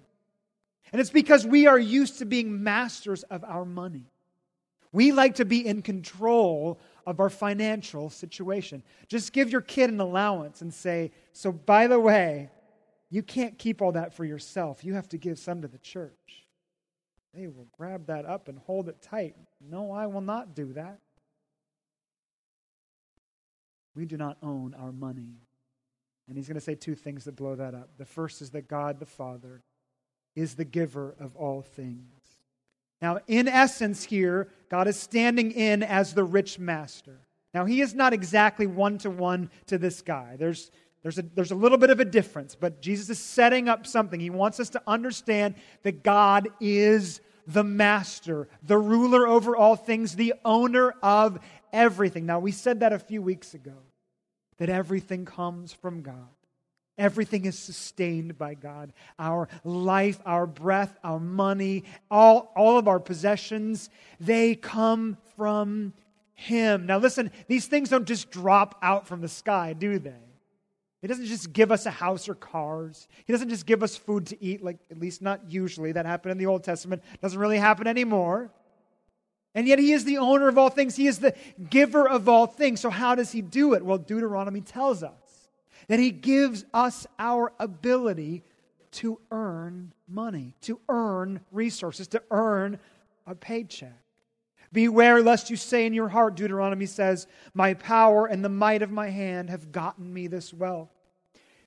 And 0.91 0.99
it's 0.99 1.11
because 1.11 1.45
we 1.45 1.67
are 1.67 1.79
used 1.79 2.19
to 2.19 2.25
being 2.25 2.63
masters 2.63 3.23
of 3.23 3.43
our 3.43 3.65
money. 3.65 4.11
We 4.91 5.11
like 5.11 5.35
to 5.35 5.45
be 5.45 5.65
in 5.65 5.81
control 5.81 6.79
of 7.05 7.19
our 7.19 7.29
financial 7.29 8.09
situation. 8.09 8.83
Just 9.07 9.33
give 9.33 9.51
your 9.51 9.61
kid 9.61 9.91
an 9.91 9.99
allowance 9.99 10.61
and 10.61 10.73
say, 10.73 11.11
So, 11.31 11.51
by 11.51 11.87
the 11.87 11.99
way, 11.99 12.49
you 13.11 13.21
can't 13.21 13.57
keep 13.57 13.81
all 13.81 13.91
that 13.91 14.13
for 14.13 14.25
yourself. 14.25 14.83
You 14.83 14.95
have 14.95 15.09
to 15.09 15.17
give 15.17 15.37
some 15.37 15.61
to 15.61 15.67
the 15.67 15.77
church. 15.77 16.45
They 17.33 17.47
will 17.47 17.67
grab 17.77 18.07
that 18.07 18.25
up 18.25 18.47
and 18.47 18.57
hold 18.59 18.89
it 18.89 19.01
tight. 19.01 19.35
No, 19.61 19.91
I 19.91 20.07
will 20.07 20.21
not 20.21 20.55
do 20.55 20.73
that. 20.73 20.99
We 23.95 24.05
do 24.05 24.17
not 24.17 24.37
own 24.41 24.73
our 24.73 24.91
money. 24.91 25.35
And 26.27 26.37
he's 26.37 26.47
going 26.47 26.55
to 26.55 26.61
say 26.61 26.75
two 26.75 26.95
things 26.95 27.25
that 27.25 27.35
blow 27.35 27.55
that 27.55 27.73
up. 27.73 27.89
The 27.97 28.05
first 28.05 28.41
is 28.41 28.51
that 28.51 28.67
God 28.67 28.99
the 28.99 29.05
Father 29.05 29.61
is 30.39 30.55
the 30.55 30.65
giver 30.65 31.15
of 31.19 31.35
all 31.35 31.61
things. 31.61 32.03
Now, 33.01 33.19
in 33.27 33.47
essence, 33.47 34.03
here, 34.03 34.49
God 34.69 34.87
is 34.87 34.97
standing 34.97 35.51
in 35.51 35.83
as 35.83 36.13
the 36.13 36.23
rich 36.23 36.59
master. 36.59 37.19
Now, 37.53 37.65
he 37.65 37.81
is 37.81 37.93
not 37.93 38.13
exactly 38.13 38.67
one 38.67 38.97
to 38.99 39.09
one 39.09 39.49
to 39.67 39.77
this 39.77 40.01
guy. 40.01 40.35
There's, 40.37 40.71
there's, 41.01 41.17
a, 41.17 41.21
there's 41.21 41.51
a 41.51 41.55
little 41.55 41.77
bit 41.77 41.89
of 41.89 41.99
a 41.99 42.05
difference, 42.05 42.55
but 42.55 42.81
Jesus 42.81 43.09
is 43.09 43.19
setting 43.19 43.69
up 43.69 43.87
something. 43.87 44.19
He 44.19 44.29
wants 44.29 44.59
us 44.59 44.69
to 44.71 44.81
understand 44.85 45.55
that 45.83 46.03
God 46.03 46.49
is 46.59 47.21
the 47.47 47.63
master, 47.63 48.47
the 48.63 48.77
ruler 48.77 49.27
over 49.27 49.55
all 49.55 49.75
things, 49.75 50.15
the 50.15 50.35
owner 50.45 50.93
of 51.01 51.39
everything. 51.73 52.25
Now, 52.25 52.39
we 52.39 52.51
said 52.51 52.81
that 52.81 52.93
a 52.93 52.99
few 52.99 53.21
weeks 53.21 53.53
ago, 53.53 53.77
that 54.57 54.69
everything 54.69 55.25
comes 55.25 55.73
from 55.73 56.01
God. 56.01 56.27
Everything 56.99 57.45
is 57.45 57.57
sustained 57.57 58.37
by 58.37 58.55
God. 58.55 58.91
Our 59.17 59.47
life, 59.63 60.19
our 60.25 60.45
breath, 60.45 60.97
our 61.01 61.19
money, 61.19 61.85
all, 62.11 62.51
all 62.57 62.77
of 62.77 62.89
our 62.89 62.99
possessions, 62.99 63.89
they 64.19 64.53
come 64.53 65.17
from 65.37 65.93
Him. 66.35 66.85
Now, 66.85 66.97
listen, 66.97 67.31
these 67.47 67.67
things 67.67 67.89
don't 67.89 68.05
just 68.05 68.29
drop 68.31 68.77
out 68.83 69.07
from 69.07 69.21
the 69.21 69.29
sky, 69.29 69.71
do 69.71 69.97
they? 69.97 70.13
He 71.01 71.07
doesn't 71.07 71.27
just 71.27 71.53
give 71.53 71.71
us 71.71 71.85
a 71.85 71.91
house 71.91 72.27
or 72.27 72.35
cars. 72.35 73.07
He 73.25 73.31
doesn't 73.31 73.47
just 73.47 73.65
give 73.65 73.81
us 73.81 73.95
food 73.95 74.25
to 74.27 74.43
eat, 74.43 74.61
like 74.61 74.77
at 74.91 74.99
least 74.99 75.21
not 75.21 75.49
usually. 75.49 75.93
That 75.93 76.05
happened 76.05 76.33
in 76.33 76.37
the 76.37 76.47
Old 76.47 76.65
Testament. 76.65 77.01
Doesn't 77.21 77.39
really 77.39 77.57
happen 77.57 77.87
anymore. 77.87 78.51
And 79.55 79.65
yet 79.65 79.79
he 79.79 79.93
is 79.93 80.03
the 80.03 80.17
owner 80.17 80.49
of 80.49 80.57
all 80.57 80.69
things. 80.69 80.97
He 80.97 81.07
is 81.07 81.19
the 81.19 81.33
giver 81.69 82.07
of 82.07 82.27
all 82.27 82.45
things. 82.45 82.81
So 82.81 82.89
how 82.89 83.15
does 83.15 83.31
he 83.31 83.41
do 83.41 83.73
it? 83.73 83.85
Well, 83.85 83.97
Deuteronomy 83.97 84.59
tells 84.59 85.01
us 85.01 85.28
that 85.89 85.99
He 85.99 86.11
gives 86.11 86.63
us 86.73 87.05
our 87.17 87.51
ability 87.59 88.43
to 88.91 89.19
earn 89.31 89.91
money, 90.07 90.53
to 90.61 90.79
earn 90.87 91.41
resources, 91.51 92.07
to 92.09 92.23
earn 92.31 92.79
a 93.27 93.35
paycheck. 93.35 94.01
Beware 94.71 95.21
lest 95.23 95.49
you 95.49 95.55
say 95.55 95.87
in 95.87 95.93
your 95.93 96.07
heart, 96.07 96.35
Deuteronomy 96.35 96.85
says, 96.85 97.27
My 97.55 97.73
power 97.73 98.27
and 98.27 98.45
the 98.45 98.49
might 98.49 98.83
of 98.83 98.91
my 98.91 99.09
hand 99.09 99.49
have 99.49 99.71
gotten 99.71 100.13
me 100.13 100.27
this 100.27 100.53
wealth. 100.53 100.89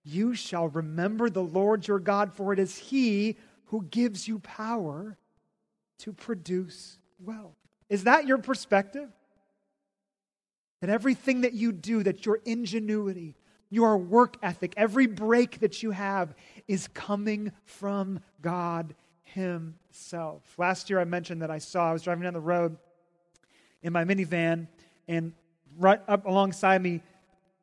You 0.05 0.35
shall 0.35 0.69
remember 0.69 1.29
the 1.29 1.43
Lord 1.43 1.87
your 1.87 1.99
God, 1.99 2.33
for 2.33 2.52
it 2.52 2.61
is 2.61 2.79
He 2.79 3.37
who 3.67 3.83
gives 3.91 4.29
you 4.29 4.38
power 4.38 5.19
to 5.99 6.12
produce 6.12 6.99
wealth. 7.19 7.57
Is 7.88 8.05
that 8.05 8.26
your 8.26 8.38
perspective? 8.38 9.09
That 10.81 10.91
everything 10.91 11.41
that 11.41 11.55
you 11.55 11.73
do, 11.73 12.05
that 12.05 12.25
your 12.25 12.41
ingenuity, 12.45 13.35
your 13.73 13.97
work 13.97 14.37
ethic, 14.43 14.75
every 14.76 15.07
break 15.07 15.61
that 15.61 15.83
you 15.83 15.93
have 15.93 16.35
is 16.69 16.88
coming 16.88 17.50
from 17.64 18.21
God 18.43 18.95
Himself. 19.23 20.43
Last 20.59 20.91
year 20.91 21.00
I 21.00 21.05
mentioned 21.05 21.41
that 21.41 21.50
I 21.50 21.57
saw, 21.57 21.88
I 21.88 21.93
was 21.95 22.02
driving 22.02 22.25
down 22.25 22.35
the 22.35 22.41
road 22.41 22.76
in 23.83 23.95
my 23.95 24.05
minivan, 24.05 24.69
and 25.09 25.33
right 25.79 26.02
up 26.07 26.26
alongside 26.26 26.83
me 26.83 27.00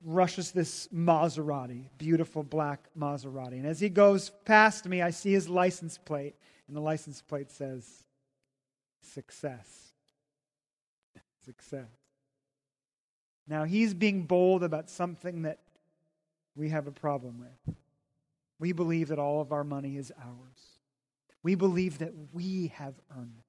rushes 0.03 0.49
this 0.51 0.87
Maserati, 0.87 1.85
beautiful 1.99 2.41
black 2.41 2.89
Maserati. 2.97 3.53
And 3.53 3.67
as 3.67 3.79
he 3.79 3.89
goes 3.89 4.31
past 4.45 4.87
me, 4.87 5.03
I 5.03 5.11
see 5.11 5.31
his 5.31 5.47
license 5.47 5.99
plate, 5.99 6.33
and 6.67 6.75
the 6.75 6.81
license 6.81 7.21
plate 7.21 7.51
says, 7.51 7.87
Success. 9.01 9.91
Success. 11.45 11.85
Now, 13.47 13.63
he's 13.63 13.93
being 13.93 14.23
bold 14.23 14.63
about 14.63 14.89
something 14.89 15.43
that 15.43 15.59
we 16.55 16.69
have 16.69 16.87
a 16.87 16.91
problem 16.91 17.39
with. 17.39 17.75
We 18.59 18.71
believe 18.73 19.07
that 19.09 19.19
all 19.19 19.41
of 19.41 19.51
our 19.51 19.63
money 19.63 19.97
is 19.97 20.11
ours. 20.19 20.79
We 21.43 21.55
believe 21.55 21.99
that 21.99 22.13
we 22.33 22.67
have 22.75 22.95
earned 23.17 23.35
it. 23.37 23.45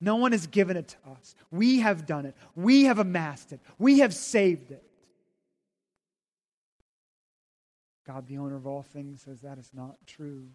No 0.00 0.16
one 0.16 0.32
has 0.32 0.46
given 0.46 0.76
it 0.76 0.88
to 0.88 1.10
us. 1.10 1.34
We 1.50 1.80
have 1.80 2.06
done 2.06 2.26
it. 2.26 2.36
We 2.54 2.84
have 2.84 2.98
amassed 2.98 3.52
it. 3.52 3.60
We 3.78 4.00
have 4.00 4.14
saved 4.14 4.70
it. 4.70 4.84
God, 8.06 8.26
the 8.26 8.38
owner 8.38 8.56
of 8.56 8.66
all 8.66 8.82
things, 8.82 9.22
says 9.22 9.40
that 9.40 9.58
is 9.58 9.70
not 9.72 9.96
true. 10.06 10.46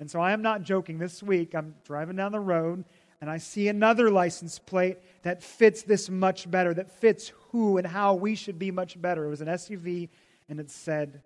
And 0.00 0.10
so 0.10 0.20
I 0.20 0.32
am 0.32 0.42
not 0.42 0.62
joking. 0.62 0.98
This 0.98 1.22
week, 1.22 1.54
I'm 1.54 1.74
driving 1.84 2.16
down 2.16 2.32
the 2.32 2.40
road 2.40 2.84
and 3.20 3.28
I 3.28 3.38
see 3.38 3.68
another 3.68 4.10
license 4.10 4.58
plate 4.58 4.98
that 5.22 5.42
fits 5.42 5.82
this 5.82 6.08
much 6.08 6.50
better, 6.50 6.72
that 6.74 6.90
fits 6.90 7.32
who 7.50 7.78
and 7.78 7.86
how 7.86 8.14
we 8.14 8.34
should 8.34 8.58
be 8.58 8.70
much 8.70 9.00
better. 9.00 9.24
It 9.24 9.30
was 9.30 9.40
an 9.40 9.48
SUV 9.48 10.08
and 10.48 10.60
it 10.60 10.70
said 10.70 11.22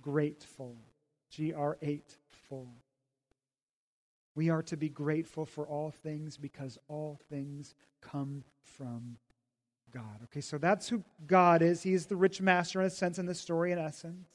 grateful. 0.00 0.76
G 1.30 1.52
R 1.52 1.76
8 1.82 2.16
full. 2.48 2.72
We 4.34 4.50
are 4.50 4.62
to 4.62 4.76
be 4.76 4.88
grateful 4.88 5.44
for 5.44 5.66
all 5.66 5.90
things 5.90 6.36
because 6.36 6.78
all 6.88 7.20
things 7.28 7.74
come 8.00 8.44
from 8.62 9.18
God. 9.92 10.22
Okay, 10.24 10.40
so 10.40 10.58
that's 10.58 10.88
who 10.88 11.02
God 11.26 11.60
is. 11.60 11.82
He 11.82 11.92
is 11.92 12.06
the 12.06 12.16
rich 12.16 12.40
master 12.40 12.80
in 12.80 12.86
a 12.86 12.90
sense 12.90 13.18
in 13.18 13.26
the 13.26 13.34
story, 13.34 13.72
in 13.72 13.78
essence. 13.78 14.28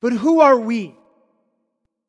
But 0.00 0.12
who 0.12 0.40
are 0.40 0.58
we? 0.58 0.96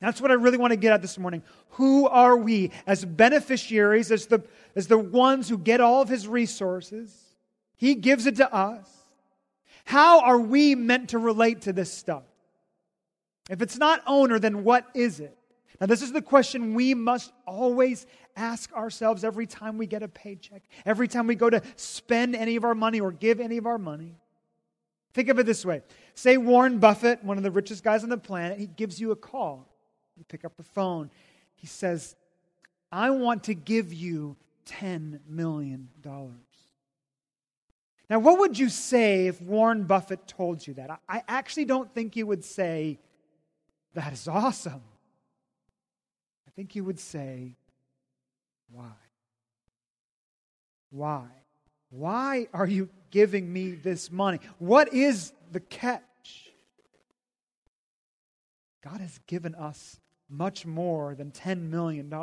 That's 0.05 0.21
what 0.21 0.29
I 0.29 0.35
really 0.35 0.59
want 0.59 0.69
to 0.69 0.77
get 0.77 0.93
at 0.93 1.01
this 1.01 1.17
morning. 1.17 1.41
Who 1.71 2.07
are 2.07 2.38
we 2.38 2.69
as 2.85 3.03
beneficiaries, 3.03 4.12
as 4.12 4.27
the, 4.27 4.43
as 4.75 4.85
the 4.85 5.00
ones 5.00 5.50
who 5.50 5.57
get 5.57 5.81
all 5.81 6.03
of 6.03 6.09
his 6.09 6.27
resources? 6.27 7.12
He 7.75 7.95
gives 7.95 8.27
it 8.27 8.35
to 8.35 8.53
us. 8.53 8.88
How 9.83 10.19
are 10.21 10.39
we 10.39 10.75
meant 10.75 11.09
to 11.09 11.17
relate 11.17 11.62
to 11.62 11.74
this 11.74 11.91
stuff? 11.91 12.21
If 13.50 13.63
it's 13.63 13.77
not 13.77 14.03
owner, 14.05 14.38
then 14.38 14.63
what 14.63 14.85
is 14.93 15.19
it? 15.19 15.35
Now, 15.81 15.88
this 15.88 16.03
is 16.03 16.12
the 16.12 16.21
question 16.21 16.75
we 16.75 16.93
must 16.93 17.33
always 17.47 18.05
ask 18.35 18.71
ourselves 18.74 19.24
every 19.24 19.47
time 19.47 19.79
we 19.79 19.88
get 19.88 20.03
a 20.03 20.07
paycheck, 20.07 20.62
every 20.85 21.07
time 21.07 21.25
we 21.25 21.33
go 21.33 21.50
to 21.50 21.63
spend 21.77 22.35
any 22.35 22.57
of 22.57 22.63
our 22.63 22.75
money 22.75 23.01
or 23.01 23.12
give 23.12 23.39
any 23.39 23.57
of 23.57 23.65
our 23.65 23.79
money. 23.79 24.13
Think 25.15 25.29
of 25.29 25.39
it 25.39 25.47
this 25.47 25.65
way 25.65 25.81
say 26.13 26.38
Warren 26.38 26.77
Buffett, 26.77 27.24
one 27.24 27.38
of 27.38 27.43
the 27.43 27.50
richest 27.50 27.83
guys 27.83 28.03
on 28.03 28.09
the 28.09 28.19
planet, 28.19 28.59
he 28.59 28.67
gives 28.67 29.01
you 29.01 29.09
a 29.09 29.15
call. 29.15 29.67
You 30.17 30.24
pick 30.27 30.45
up 30.45 30.55
the 30.57 30.63
phone. 30.63 31.10
He 31.55 31.67
says, 31.67 32.15
I 32.91 33.10
want 33.10 33.43
to 33.45 33.53
give 33.53 33.93
you 33.93 34.36
$10 34.67 35.19
million. 35.27 35.89
Now, 38.10 38.19
what 38.19 38.39
would 38.39 38.57
you 38.57 38.69
say 38.69 39.27
if 39.27 39.41
Warren 39.41 39.84
Buffett 39.84 40.27
told 40.27 40.65
you 40.65 40.75
that? 40.75 41.00
I 41.10 41.24
actually 41.27 41.65
don't 41.65 41.91
think 41.93 42.15
you 42.15 42.27
would 42.27 42.43
say, 42.43 43.00
That 43.93 44.13
is 44.13 44.27
awesome. 44.27 44.84
I 46.48 46.51
think 46.55 46.75
you 46.75 46.84
would 46.84 47.00
say, 47.00 47.55
Why? 48.72 48.91
Why? 50.91 51.25
Why 51.89 52.48
are 52.53 52.67
you 52.67 52.89
giving 53.10 53.51
me 53.51 53.72
this 53.72 54.12
money? 54.12 54.39
What 54.60 54.93
is 54.93 55.34
the 55.51 55.60
catch? 55.60 56.51
God 58.84 59.01
has 59.01 59.19
given 59.25 59.55
us 59.55 60.00
much 60.29 60.65
more 60.65 61.15
than 61.15 61.32
$10 61.32 61.70
million. 61.70 62.13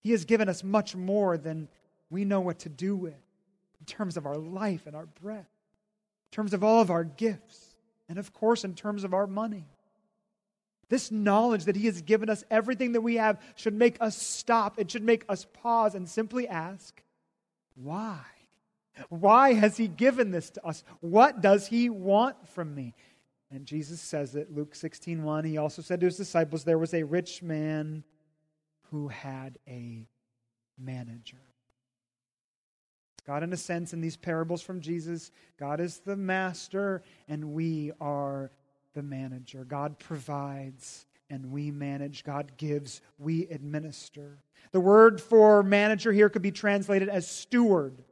He 0.00 0.10
has 0.10 0.24
given 0.24 0.48
us 0.48 0.62
much 0.62 0.94
more 0.94 1.38
than 1.38 1.68
we 2.10 2.24
know 2.24 2.40
what 2.40 2.60
to 2.60 2.68
do 2.68 2.96
with. 2.96 3.14
in 3.84 3.86
terms 3.86 4.16
of 4.16 4.24
our 4.24 4.36
life 4.36 4.86
and 4.86 4.96
our 4.96 5.04
breath, 5.04 5.40
in 5.40 6.30
terms 6.36 6.54
of 6.54 6.64
all 6.64 6.80
of 6.80 6.90
our 6.90 7.04
gifts, 7.04 7.76
and 8.08 8.18
of 8.18 8.32
course, 8.32 8.64
in 8.64 8.74
terms 8.74 9.04
of 9.04 9.12
our 9.12 9.26
money. 9.26 9.66
This 10.88 11.10
knowledge 11.10 11.64
that 11.64 11.76
He 11.76 11.86
has 11.86 12.00
given 12.00 12.30
us 12.30 12.44
everything 12.50 12.92
that 12.92 13.02
we 13.02 13.16
have 13.16 13.40
should 13.56 13.74
make 13.74 13.98
us 14.00 14.16
stop. 14.16 14.78
It 14.78 14.90
should 14.90 15.02
make 15.02 15.24
us 15.28 15.46
pause 15.52 15.94
and 15.94 16.08
simply 16.08 16.48
ask, 16.48 17.02
why? 17.74 18.20
Why 19.10 19.52
has 19.52 19.76
He 19.76 19.88
given 19.88 20.30
this 20.30 20.50
to 20.50 20.66
us? 20.66 20.82
What 21.00 21.42
does 21.42 21.66
He 21.66 21.90
want 21.90 22.48
from 22.48 22.74
me? 22.74 22.94
And 23.54 23.66
Jesus 23.66 24.00
says 24.00 24.34
it, 24.34 24.52
Luke 24.52 24.74
16 24.74 25.22
1. 25.22 25.44
He 25.44 25.58
also 25.58 25.80
said 25.80 26.00
to 26.00 26.06
his 26.06 26.16
disciples, 26.16 26.64
There 26.64 26.78
was 26.78 26.92
a 26.92 27.04
rich 27.04 27.40
man 27.40 28.02
who 28.90 29.06
had 29.08 29.58
a 29.68 30.08
manager. 30.76 31.40
God, 33.24 33.44
in 33.44 33.52
a 33.52 33.56
sense, 33.56 33.92
in 33.92 34.00
these 34.00 34.16
parables 34.16 34.60
from 34.60 34.80
Jesus, 34.80 35.30
God 35.58 35.80
is 35.80 35.98
the 35.98 36.16
master 36.16 37.02
and 37.28 37.52
we 37.52 37.92
are 38.00 38.50
the 38.92 39.02
manager. 39.02 39.64
God 39.64 39.98
provides 40.00 41.06
and 41.30 41.52
we 41.52 41.70
manage. 41.70 42.24
God 42.24 42.52
gives, 42.56 43.00
we 43.18 43.46
administer. 43.46 44.42
The 44.72 44.80
word 44.80 45.20
for 45.20 45.62
manager 45.62 46.12
here 46.12 46.28
could 46.28 46.42
be 46.42 46.50
translated 46.50 47.08
as 47.08 47.26
steward. 47.26 48.02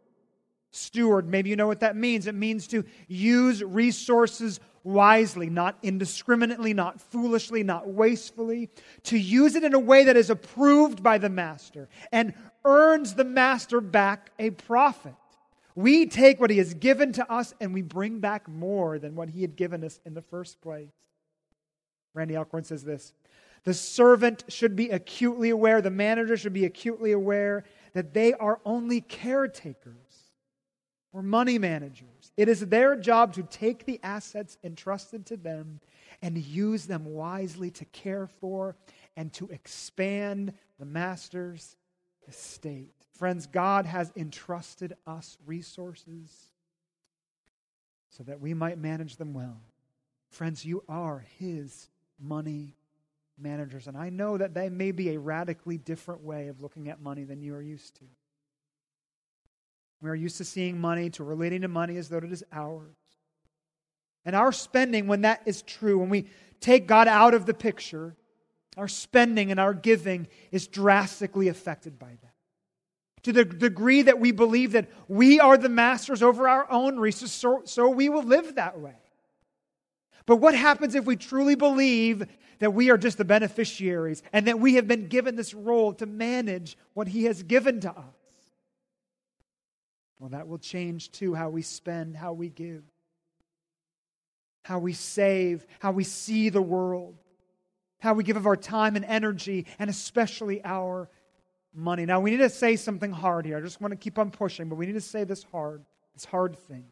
Steward, 0.71 1.29
maybe 1.29 1.51
you 1.51 1.57
know 1.57 1.67
what 1.67 1.81
that 1.81 1.97
means. 1.97 2.27
It 2.27 2.35
means 2.35 2.67
to 2.69 2.85
use 3.07 3.63
resources 3.63 4.59
wisely, 4.85 5.49
not 5.49 5.79
indiscriminately, 5.83 6.75
not 6.75 7.01
foolishly, 7.01 7.63
not 7.63 7.89
wastefully, 7.89 8.69
to 9.05 9.19
use 9.19 9.55
it 9.55 9.65
in 9.65 9.75
a 9.75 9.79
way 9.79 10.05
that 10.05 10.17
is 10.17 10.31
approved 10.31 11.03
by 11.03 11.19
the 11.19 11.29
master 11.29 11.89
and 12.11 12.35
earns 12.65 13.15
the 13.15 13.25
master 13.25 13.81
back 13.81 14.31
a 14.39 14.51
profit. 14.51 15.15
We 15.75 16.07
take 16.07 16.41
what 16.41 16.51
he 16.51 16.59
has 16.59 16.75
given 16.75 17.13
to 17.15 17.33
us 17.33 17.55
and 17.61 17.73
we 17.73 17.83
bring 17.83 18.21
back 18.21 18.49
more 18.49 18.99
than 18.99 19.15
what 19.15 19.31
he 19.31 19.41
had 19.43 19.57
given 19.57 19.85
us 19.85 20.01
in 20.05 20.15
the 20.15 20.23
first 20.23 20.61
place. 20.61 20.91
Randy 22.15 22.37
Alcorn 22.37 22.65
says 22.65 22.85
this 22.85 23.13
The 23.65 23.75
servant 23.75 24.45
should 24.49 24.77
be 24.77 24.91
acutely 24.91 25.51
aware, 25.51 25.81
the 25.81 25.91
manager 25.91 26.37
should 26.37 26.53
be 26.53 26.67
acutely 26.67 27.13
aware 27.13 27.65
that 27.95 28.13
they 28.13 28.35
are 28.35 28.61
only 28.65 29.01
caretakers 29.01 29.95
or 31.13 31.23
money 31.23 31.59
managers. 31.59 32.09
It 32.37 32.49
is 32.49 32.61
their 32.61 32.97
job 32.97 33.35
to 33.35 33.43
take 33.43 33.85
the 33.85 34.01
assets 34.03 34.57
entrusted 34.65 35.27
to 35.27 35.37
them 35.37 35.81
and 36.23 36.39
use 36.39 36.87
them 36.87 37.05
wisely 37.05 37.71
to 37.73 37.85
care 37.87 38.27
for 38.27 38.77
and 39.17 39.33
to 39.35 39.49
expand 39.49 40.55
the 40.79 40.87
master's 40.87 41.77
estate. 42.29 42.95
Friends, 43.13 43.47
God 43.47 43.85
has 43.87 44.13
entrusted 44.17 44.97
us 45.07 45.37
resources 45.47 46.31
so 48.09 48.23
that 48.25 48.41
we 48.41 48.55
might 48.55 48.79
manage 48.79 49.17
them 49.17 49.35
well. 49.35 49.61
Friends, 50.31 50.65
you 50.65 50.83
are 50.89 51.25
His 51.39 51.89
money 52.19 52.75
managers. 53.39 53.87
And 53.87 53.97
I 53.97 54.09
know 54.09 54.39
that 54.39 54.55
that 54.55 54.73
may 54.73 54.93
be 54.93 55.11
a 55.11 55.19
radically 55.19 55.77
different 55.79 56.23
way 56.23 56.49
of 56.49 56.61
looking 56.61 56.89
at 56.89 57.01
money 57.01 57.25
than 57.25 57.43
you 57.43 57.55
are 57.55 57.63
used 57.63 57.97
to. 57.97 58.05
We 60.03 60.11
are 60.11 60.15
used 60.17 60.39
to 60.39 60.45
seeing 60.45 60.81
money, 60.81 61.11
to 61.11 61.25
relating 61.25 61.63
to 61.63 61.69
money 61.69 61.97
as 61.97 62.09
though 62.09 62.19
it 62.19 62.33
is 62.33 62.43
ours. 62.53 62.97
And 64.25 64.35
our 64.35 64.51
spending, 64.51 65.07
when 65.07 65.23
that 65.23 65.43
is 65.47 65.63
true, 65.63 65.99
when 65.99 66.09
we 66.09 66.27
take 66.61 66.89
God 66.89 67.07
out 67.07 67.35
of 67.35 67.47
the 67.47 67.55
picture, 67.55 68.17
our 68.77 68.89
spending 68.89 69.53
and 69.53 69.61
our 69.61 69.73
giving 69.73 70.27
is 70.51 70.67
drastically 70.67 71.49
affected 71.49 71.99
by 71.99 72.19
that. 72.23 72.33
To 73.23 73.33
the 73.33 73.45
degree 73.45 74.03
that 74.03 74.19
we 74.19 74.33
believe 74.33 74.73
that 74.73 74.91
we 75.07 75.39
are 75.39 75.57
the 75.57 75.69
masters 75.69 76.23
over 76.23 76.49
our 76.49 76.69
own 76.69 76.99
resources, 76.99 77.33
so, 77.33 77.63
so 77.65 77.89
we 77.89 78.09
will 78.09 78.25
live 78.25 78.57
that 78.57 78.81
way. 78.81 78.97
But 80.27 80.37
what 80.37 80.57
happens 80.57 80.97
if 80.97 81.05
we 81.05 81.15
truly 81.15 81.55
believe 81.55 82.27
that 82.59 82.75
we 82.75 82.91
are 82.91 82.99
just 82.99 83.19
the 83.19 83.25
beneficiaries 83.25 84.25
and 84.33 84.49
that 84.49 84.59
we 84.59 84.75
have 84.75 84.89
been 84.89 85.07
given 85.07 85.37
this 85.37 85.55
role 85.55 85.93
to 85.95 86.07
manage 86.07 86.77
what 86.95 87.07
He 87.07 87.25
has 87.25 87.45
given 87.45 87.81
to 87.81 87.91
us? 87.91 88.12
Well, 90.23 90.29
that 90.29 90.47
will 90.47 90.59
change 90.59 91.11
too 91.11 91.35
how 91.35 91.51
we 91.51 91.63
spend, 91.63 92.17
how 92.17 92.33
we 92.33 92.49
give, 92.49 92.85
how 94.63 94.79
we 94.79 94.93
save, 94.93 95.67
how 95.81 95.91
we 95.91 96.05
see 96.05 96.49
the 96.49 96.63
world, 96.63 97.17
how 97.99 98.15
we 98.15 98.23
give 98.23 98.37
of 98.37 98.47
our 98.47 98.57
time 98.57 98.95
and 98.95 99.05
energy, 99.05 99.67
and 99.81 99.91
especially 99.91 100.65
our 100.65 101.11
money. 101.75 102.07
Now, 102.07 102.21
we 102.21 102.31
need 102.31 102.37
to 102.37 102.51
say 102.51 102.77
something 102.77 103.11
hard 103.11 103.47
here. 103.47 103.57
I 103.57 103.61
just 103.63 103.81
want 103.81 103.91
to 103.91 103.97
keep 103.97 104.17
on 104.17 104.31
pushing, 104.31 104.69
but 104.69 104.77
we 104.77 104.87
need 104.87 104.93
to 104.93 105.01
say 105.01 105.25
this 105.25 105.43
hard, 105.43 105.83
this 106.15 106.25
hard 106.25 106.57
thing. 106.57 106.85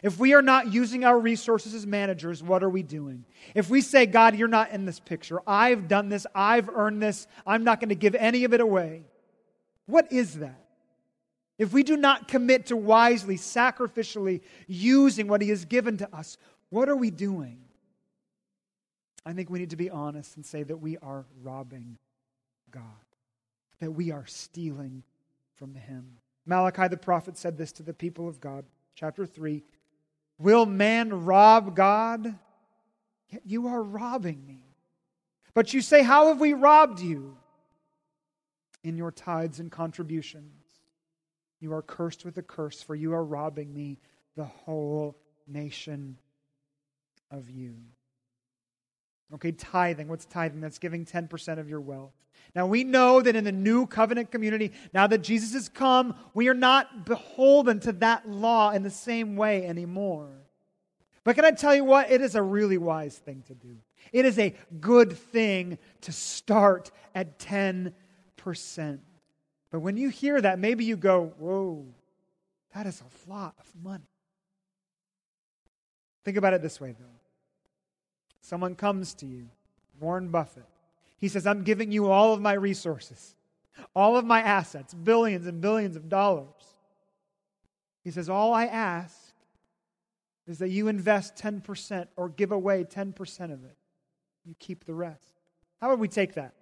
If 0.00 0.20
we 0.20 0.32
are 0.34 0.40
not 0.40 0.72
using 0.72 1.04
our 1.04 1.18
resources 1.18 1.74
as 1.74 1.84
managers, 1.84 2.44
what 2.44 2.62
are 2.62 2.70
we 2.70 2.84
doing? 2.84 3.24
If 3.56 3.70
we 3.70 3.80
say, 3.80 4.06
God, 4.06 4.36
you're 4.36 4.46
not 4.46 4.70
in 4.70 4.84
this 4.84 5.00
picture, 5.00 5.40
I've 5.48 5.88
done 5.88 6.10
this, 6.10 6.28
I've 6.32 6.68
earned 6.68 7.02
this, 7.02 7.26
I'm 7.44 7.64
not 7.64 7.80
going 7.80 7.88
to 7.88 7.96
give 7.96 8.14
any 8.14 8.44
of 8.44 8.54
it 8.54 8.60
away, 8.60 9.02
what 9.86 10.12
is 10.12 10.38
that? 10.38 10.61
If 11.62 11.72
we 11.72 11.84
do 11.84 11.96
not 11.96 12.26
commit 12.26 12.66
to 12.66 12.76
wisely, 12.76 13.36
sacrificially 13.36 14.40
using 14.66 15.28
what 15.28 15.40
He 15.40 15.50
has 15.50 15.64
given 15.64 15.96
to 15.98 16.12
us, 16.12 16.36
what 16.70 16.88
are 16.88 16.96
we 16.96 17.12
doing? 17.12 17.60
I 19.24 19.32
think 19.32 19.48
we 19.48 19.60
need 19.60 19.70
to 19.70 19.76
be 19.76 19.88
honest 19.88 20.34
and 20.34 20.44
say 20.44 20.64
that 20.64 20.78
we 20.78 20.98
are 20.98 21.24
robbing 21.40 21.98
God, 22.72 22.82
that 23.78 23.92
we 23.92 24.10
are 24.10 24.26
stealing 24.26 25.04
from 25.54 25.76
Him. 25.76 26.18
Malachi 26.46 26.88
the 26.88 26.96
prophet 26.96 27.38
said 27.38 27.56
this 27.56 27.70
to 27.74 27.84
the 27.84 27.94
people 27.94 28.26
of 28.26 28.40
God, 28.40 28.64
chapter 28.96 29.24
3 29.24 29.62
Will 30.38 30.66
man 30.66 31.24
rob 31.24 31.76
God? 31.76 32.34
Yet 33.28 33.42
you 33.46 33.68
are 33.68 33.84
robbing 33.84 34.44
me. 34.44 34.64
But 35.54 35.72
you 35.72 35.80
say, 35.80 36.02
How 36.02 36.26
have 36.26 36.40
we 36.40 36.54
robbed 36.54 36.98
you? 36.98 37.36
In 38.82 38.96
your 38.96 39.12
tithes 39.12 39.60
and 39.60 39.70
contributions. 39.70 40.61
You 41.62 41.72
are 41.74 41.82
cursed 41.82 42.24
with 42.24 42.36
a 42.38 42.42
curse, 42.42 42.82
for 42.82 42.96
you 42.96 43.14
are 43.14 43.24
robbing 43.24 43.72
me, 43.72 44.00
the 44.34 44.44
whole 44.44 45.16
nation 45.46 46.18
of 47.30 47.48
you. 47.48 47.76
Okay, 49.32 49.52
tithing. 49.52 50.08
What's 50.08 50.24
tithing? 50.24 50.60
That's 50.60 50.78
giving 50.78 51.06
10% 51.06 51.60
of 51.60 51.68
your 51.68 51.80
wealth. 51.80 52.14
Now, 52.56 52.66
we 52.66 52.82
know 52.82 53.22
that 53.22 53.36
in 53.36 53.44
the 53.44 53.52
new 53.52 53.86
covenant 53.86 54.32
community, 54.32 54.72
now 54.92 55.06
that 55.06 55.22
Jesus 55.22 55.52
has 55.52 55.68
come, 55.68 56.16
we 56.34 56.48
are 56.48 56.54
not 56.54 57.06
beholden 57.06 57.78
to 57.80 57.92
that 57.92 58.28
law 58.28 58.72
in 58.72 58.82
the 58.82 58.90
same 58.90 59.36
way 59.36 59.64
anymore. 59.64 60.30
But 61.22 61.36
can 61.36 61.44
I 61.44 61.52
tell 61.52 61.76
you 61.76 61.84
what? 61.84 62.10
It 62.10 62.20
is 62.20 62.34
a 62.34 62.42
really 62.42 62.76
wise 62.76 63.16
thing 63.16 63.44
to 63.46 63.54
do. 63.54 63.76
It 64.12 64.24
is 64.24 64.36
a 64.40 64.56
good 64.80 65.12
thing 65.16 65.78
to 66.00 66.10
start 66.10 66.90
at 67.14 67.38
10%. 67.38 67.92
But 69.72 69.80
when 69.80 69.96
you 69.96 70.10
hear 70.10 70.40
that, 70.40 70.58
maybe 70.58 70.84
you 70.84 70.96
go, 70.96 71.32
whoa, 71.38 71.86
that 72.74 72.86
is 72.86 73.02
a 73.02 73.30
lot 73.30 73.54
of 73.58 73.66
money. 73.82 74.04
Think 76.24 76.36
about 76.36 76.52
it 76.52 76.62
this 76.62 76.78
way, 76.78 76.92
though. 76.92 77.06
Someone 78.42 78.74
comes 78.74 79.14
to 79.14 79.26
you, 79.26 79.48
Warren 79.98 80.28
Buffett. 80.28 80.66
He 81.16 81.28
says, 81.28 81.46
I'm 81.46 81.64
giving 81.64 81.90
you 81.90 82.10
all 82.10 82.34
of 82.34 82.40
my 82.40 82.52
resources, 82.52 83.34
all 83.96 84.16
of 84.16 84.26
my 84.26 84.42
assets, 84.42 84.92
billions 84.92 85.46
and 85.46 85.60
billions 85.60 85.96
of 85.96 86.08
dollars. 86.08 86.46
He 88.04 88.10
says, 88.10 88.28
All 88.28 88.52
I 88.52 88.66
ask 88.66 89.16
is 90.46 90.58
that 90.58 90.68
you 90.68 90.88
invest 90.88 91.36
10% 91.36 92.08
or 92.16 92.28
give 92.28 92.52
away 92.52 92.84
10% 92.84 93.44
of 93.44 93.64
it. 93.64 93.76
You 94.44 94.54
keep 94.58 94.84
the 94.84 94.94
rest. 94.94 95.40
How 95.80 95.90
would 95.90 96.00
we 96.00 96.08
take 96.08 96.34
that? 96.34 96.52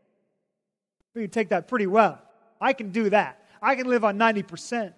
We 1.14 1.22
would 1.22 1.32
take 1.32 1.48
that 1.48 1.66
pretty 1.66 1.86
well. 1.86 2.20
I 2.60 2.72
can 2.72 2.90
do 2.90 3.10
that. 3.10 3.44
I 3.62 3.74
can 3.74 3.88
live 3.88 4.04
on 4.04 4.18
90%. 4.18 4.92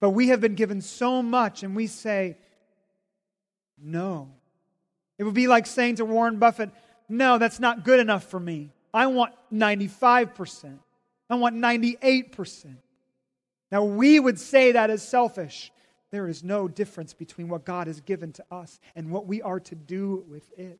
But 0.00 0.10
we 0.10 0.28
have 0.28 0.40
been 0.40 0.54
given 0.54 0.80
so 0.80 1.22
much, 1.22 1.62
and 1.62 1.76
we 1.76 1.86
say, 1.86 2.36
no. 3.78 4.30
It 5.18 5.24
would 5.24 5.34
be 5.34 5.46
like 5.46 5.66
saying 5.66 5.96
to 5.96 6.04
Warren 6.04 6.38
Buffett, 6.38 6.70
no, 7.08 7.38
that's 7.38 7.60
not 7.60 7.84
good 7.84 8.00
enough 8.00 8.24
for 8.24 8.40
me. 8.40 8.70
I 8.92 9.06
want 9.06 9.34
95%. 9.52 10.78
I 11.30 11.34
want 11.34 11.56
98%. 11.56 12.76
Now, 13.70 13.84
we 13.84 14.20
would 14.20 14.38
say 14.38 14.72
that 14.72 14.90
is 14.90 15.02
selfish. 15.02 15.72
There 16.10 16.28
is 16.28 16.44
no 16.44 16.68
difference 16.68 17.14
between 17.14 17.48
what 17.48 17.64
God 17.64 17.86
has 17.86 18.00
given 18.00 18.32
to 18.34 18.44
us 18.50 18.78
and 18.94 19.10
what 19.10 19.26
we 19.26 19.40
are 19.40 19.60
to 19.60 19.74
do 19.74 20.24
with 20.28 20.50
it. 20.58 20.78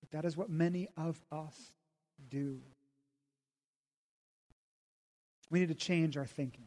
But 0.00 0.10
that 0.10 0.24
is 0.26 0.36
what 0.36 0.50
many 0.50 0.88
of 0.96 1.18
us 1.32 1.72
do. 2.28 2.60
We 5.50 5.60
need 5.60 5.68
to 5.68 5.74
change 5.74 6.16
our 6.16 6.26
thinking. 6.26 6.64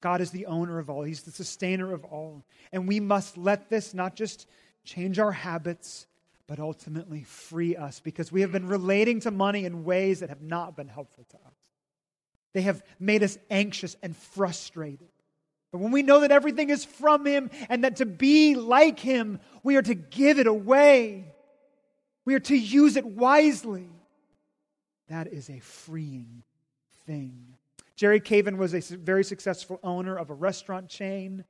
God 0.00 0.20
is 0.20 0.30
the 0.30 0.46
owner 0.46 0.78
of 0.78 0.90
all, 0.90 1.02
He's 1.02 1.22
the 1.22 1.30
sustainer 1.30 1.92
of 1.94 2.04
all. 2.04 2.44
And 2.72 2.88
we 2.88 3.00
must 3.00 3.38
let 3.38 3.70
this 3.70 3.94
not 3.94 4.16
just 4.16 4.48
change 4.84 5.18
our 5.18 5.32
habits, 5.32 6.06
but 6.46 6.58
ultimately 6.58 7.22
free 7.22 7.76
us 7.76 8.00
because 8.00 8.32
we 8.32 8.40
have 8.42 8.52
been 8.52 8.66
relating 8.66 9.20
to 9.20 9.30
money 9.30 9.64
in 9.64 9.84
ways 9.84 10.20
that 10.20 10.28
have 10.28 10.42
not 10.42 10.76
been 10.76 10.88
helpful 10.88 11.24
to 11.30 11.36
us. 11.36 11.54
They 12.52 12.62
have 12.62 12.82
made 12.98 13.22
us 13.22 13.38
anxious 13.48 13.96
and 14.02 14.14
frustrated. 14.14 15.08
But 15.70 15.78
when 15.78 15.92
we 15.92 16.02
know 16.02 16.20
that 16.20 16.32
everything 16.32 16.68
is 16.68 16.84
from 16.84 17.24
Him 17.24 17.50
and 17.70 17.84
that 17.84 17.96
to 17.96 18.06
be 18.06 18.56
like 18.56 18.98
Him, 18.98 19.40
we 19.62 19.76
are 19.76 19.82
to 19.82 19.94
give 19.94 20.38
it 20.38 20.46
away, 20.46 21.32
we 22.24 22.34
are 22.34 22.40
to 22.40 22.56
use 22.56 22.96
it 22.96 23.06
wisely. 23.06 23.88
That 25.08 25.28
is 25.28 25.48
a 25.48 25.60
freeing 25.60 26.42
thing. 27.06 27.54
Jerry 27.96 28.20
Caven 28.20 28.56
was 28.56 28.74
a 28.74 28.96
very 28.96 29.24
successful 29.24 29.78
owner 29.82 30.16
of 30.16 30.30
a 30.30 30.34
restaurant 30.34 30.88
chain, 30.88 31.44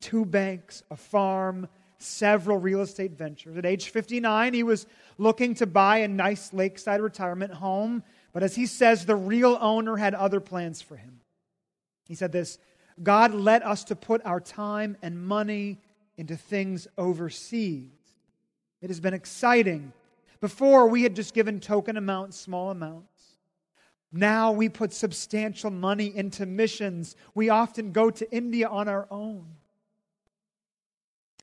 two 0.00 0.24
banks, 0.24 0.82
a 0.90 0.96
farm, 0.96 1.68
several 1.98 2.58
real 2.58 2.80
estate 2.80 3.12
ventures. 3.12 3.56
At 3.56 3.66
age 3.66 3.90
59, 3.90 4.54
he 4.54 4.62
was 4.62 4.86
looking 5.18 5.54
to 5.56 5.66
buy 5.66 5.98
a 5.98 6.08
nice 6.08 6.52
lakeside 6.52 7.00
retirement 7.00 7.52
home, 7.52 8.02
but 8.32 8.42
as 8.42 8.54
he 8.54 8.66
says, 8.66 9.06
the 9.06 9.16
real 9.16 9.58
owner 9.60 9.96
had 9.96 10.14
other 10.14 10.40
plans 10.40 10.82
for 10.82 10.96
him. 10.96 11.20
He 12.08 12.14
said 12.14 12.32
this 12.32 12.58
God 13.02 13.32
led 13.32 13.62
us 13.62 13.84
to 13.84 13.96
put 13.96 14.24
our 14.24 14.40
time 14.40 14.96
and 15.02 15.24
money 15.24 15.80
into 16.16 16.36
things 16.36 16.86
overseas. 16.98 17.90
It 18.80 18.90
has 18.90 19.00
been 19.00 19.14
exciting. 19.14 19.92
Before, 20.40 20.88
we 20.88 21.04
had 21.04 21.14
just 21.14 21.34
given 21.34 21.60
token 21.60 21.96
amounts, 21.96 22.36
small 22.36 22.70
amounts. 22.70 23.11
Now 24.12 24.52
we 24.52 24.68
put 24.68 24.92
substantial 24.92 25.70
money 25.70 26.14
into 26.14 26.44
missions. 26.44 27.16
We 27.34 27.48
often 27.48 27.92
go 27.92 28.10
to 28.10 28.30
India 28.30 28.68
on 28.68 28.88
our 28.88 29.06
own. 29.10 29.46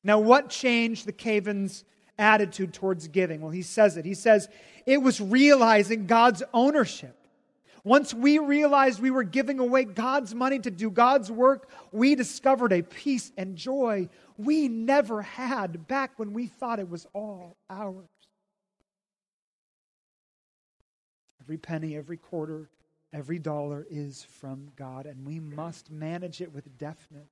Now, 0.03 0.19
what 0.19 0.49
changed 0.49 1.05
the 1.05 1.11
Cavens' 1.11 1.83
attitude 2.17 2.73
towards 2.73 3.07
giving? 3.07 3.41
Well, 3.41 3.51
he 3.51 3.63
says 3.63 3.97
it. 3.97 4.05
He 4.05 4.13
says 4.13 4.47
it 4.85 5.01
was 5.01 5.19
realizing 5.19 6.05
God's 6.05 6.43
ownership. 6.53 7.15
Once 7.83 8.13
we 8.13 8.37
realized 8.39 9.01
we 9.01 9.11
were 9.11 9.23
giving 9.23 9.59
away 9.59 9.83
God's 9.85 10.35
money 10.35 10.59
to 10.59 10.69
do 10.69 10.91
God's 10.91 11.31
work, 11.31 11.69
we 11.91 12.13
discovered 12.13 12.71
a 12.71 12.83
peace 12.83 13.31
and 13.37 13.55
joy 13.55 14.09
we 14.37 14.67
never 14.67 15.21
had 15.21 15.87
back 15.87 16.17
when 16.17 16.33
we 16.33 16.47
thought 16.47 16.79
it 16.79 16.89
was 16.89 17.05
all 17.13 17.57
ours. 17.69 18.07
Every 21.49 21.57
penny, 21.57 21.95
every 21.95 22.17
quarter, 22.17 22.69
every 23.11 23.39
dollar 23.39 23.87
is 23.89 24.23
from 24.23 24.67
God, 24.75 25.07
and 25.07 25.25
we 25.25 25.39
must 25.39 25.89
manage 25.89 26.41
it 26.41 26.53
with 26.53 26.77
deftness, 26.77 27.31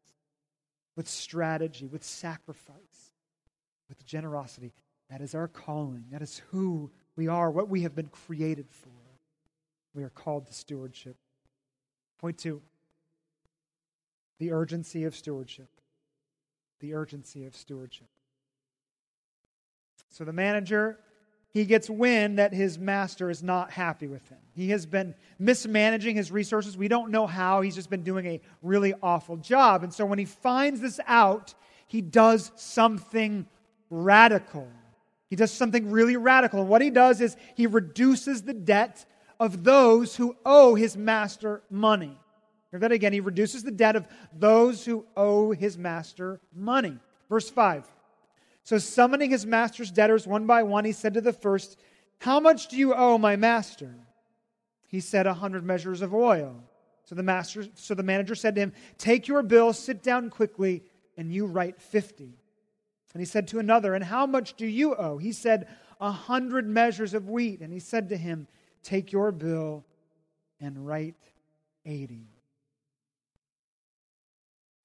with 0.95 1.07
strategy, 1.07 1.85
with 1.85 2.03
sacrifice, 2.03 3.11
with 3.87 4.03
generosity. 4.07 4.73
That 5.11 5.21
is 5.21 5.35
our 5.35 5.47
calling. 5.47 6.05
That 6.09 6.23
is 6.23 6.41
who 6.49 6.89
we 7.15 7.27
are, 7.27 7.51
what 7.51 7.69
we 7.69 7.83
have 7.83 7.93
been 7.93 8.07
created 8.07 8.65
for. 8.71 8.89
We 9.93 10.01
are 10.01 10.09
called 10.09 10.47
to 10.47 10.53
stewardship. 10.53 11.15
Point 12.19 12.39
two 12.39 12.63
the 14.39 14.51
urgency 14.51 15.03
of 15.03 15.15
stewardship. 15.15 15.69
The 16.79 16.95
urgency 16.95 17.45
of 17.45 17.55
stewardship. 17.55 18.07
So 20.09 20.23
the 20.23 20.33
manager 20.33 20.97
he 21.53 21.65
gets 21.65 21.89
wind 21.89 22.39
that 22.39 22.53
his 22.53 22.77
master 22.77 23.29
is 23.29 23.41
not 23.41 23.71
happy 23.71 24.07
with 24.07 24.27
him. 24.29 24.37
He 24.53 24.69
has 24.69 24.85
been 24.85 25.15
mismanaging 25.39 26.15
his 26.15 26.31
resources. 26.31 26.77
We 26.77 26.87
don't 26.87 27.11
know 27.11 27.25
how. 27.25 27.61
He's 27.61 27.75
just 27.75 27.89
been 27.89 28.03
doing 28.03 28.25
a 28.25 28.41
really 28.61 28.93
awful 29.01 29.37
job. 29.37 29.83
And 29.83 29.93
so 29.93 30.05
when 30.05 30.19
he 30.19 30.25
finds 30.25 30.81
this 30.81 30.99
out, 31.07 31.53
he 31.87 32.01
does 32.01 32.51
something 32.55 33.47
radical. 33.89 34.67
He 35.29 35.35
does 35.35 35.51
something 35.51 35.89
really 35.89 36.17
radical. 36.17 36.61
And 36.61 36.69
what 36.69 36.81
he 36.81 36.89
does 36.89 37.21
is 37.21 37.35
he 37.55 37.67
reduces 37.67 38.43
the 38.43 38.53
debt 38.53 39.05
of 39.39 39.63
those 39.63 40.15
who 40.15 40.35
owe 40.45 40.75
his 40.75 40.97
master 40.97 41.63
money. 41.69 42.17
Hear 42.71 42.79
that 42.81 42.91
again. 42.91 43.13
He 43.13 43.19
reduces 43.19 43.63
the 43.63 43.71
debt 43.71 43.95
of 43.95 44.07
those 44.33 44.85
who 44.85 45.05
owe 45.15 45.51
his 45.51 45.77
master 45.77 46.41
money. 46.53 46.97
Verse 47.29 47.49
5. 47.49 47.85
So, 48.67 48.77
summoning 48.77 49.29
his 49.29 49.45
master's 49.45 49.91
debtors 49.91 50.27
one 50.27 50.45
by 50.45 50.63
one, 50.63 50.83
he 50.83 50.91
said 50.91 51.13
to 51.13 51.21
the 51.21 51.31
first, 51.31 51.79
How 52.19 52.41
much 52.41 52.67
do 52.67 52.75
you 52.75 52.93
owe 52.93 53.17
my 53.17 53.37
master? 53.37 53.95
He 54.87 54.99
said, 54.99 55.25
A 55.25 55.33
hundred 55.33 55.63
measures 55.63 56.01
of 56.01 56.13
oil. 56.13 56.61
So 57.05 57.15
the, 57.15 57.23
master, 57.23 57.65
so 57.75 57.93
the 57.93 58.03
manager 58.03 58.35
said 58.35 58.55
to 58.55 58.61
him, 58.61 58.73
Take 58.97 59.29
your 59.29 59.41
bill, 59.41 59.71
sit 59.71 60.03
down 60.03 60.29
quickly, 60.29 60.83
and 61.15 61.31
you 61.31 61.45
write 61.45 61.81
fifty. 61.81 62.33
And 63.13 63.21
he 63.21 63.25
said 63.25 63.47
to 63.47 63.59
another, 63.59 63.93
And 63.93 64.03
how 64.03 64.25
much 64.25 64.55
do 64.55 64.67
you 64.67 64.97
owe? 64.97 65.17
He 65.17 65.31
said, 65.31 65.69
A 66.01 66.11
hundred 66.11 66.67
measures 66.67 67.13
of 67.13 67.29
wheat. 67.29 67.61
And 67.61 67.71
he 67.71 67.79
said 67.79 68.09
to 68.09 68.17
him, 68.17 68.49
Take 68.83 69.13
your 69.13 69.31
bill 69.31 69.85
and 70.59 70.85
write 70.85 71.15
eighty. 71.85 72.27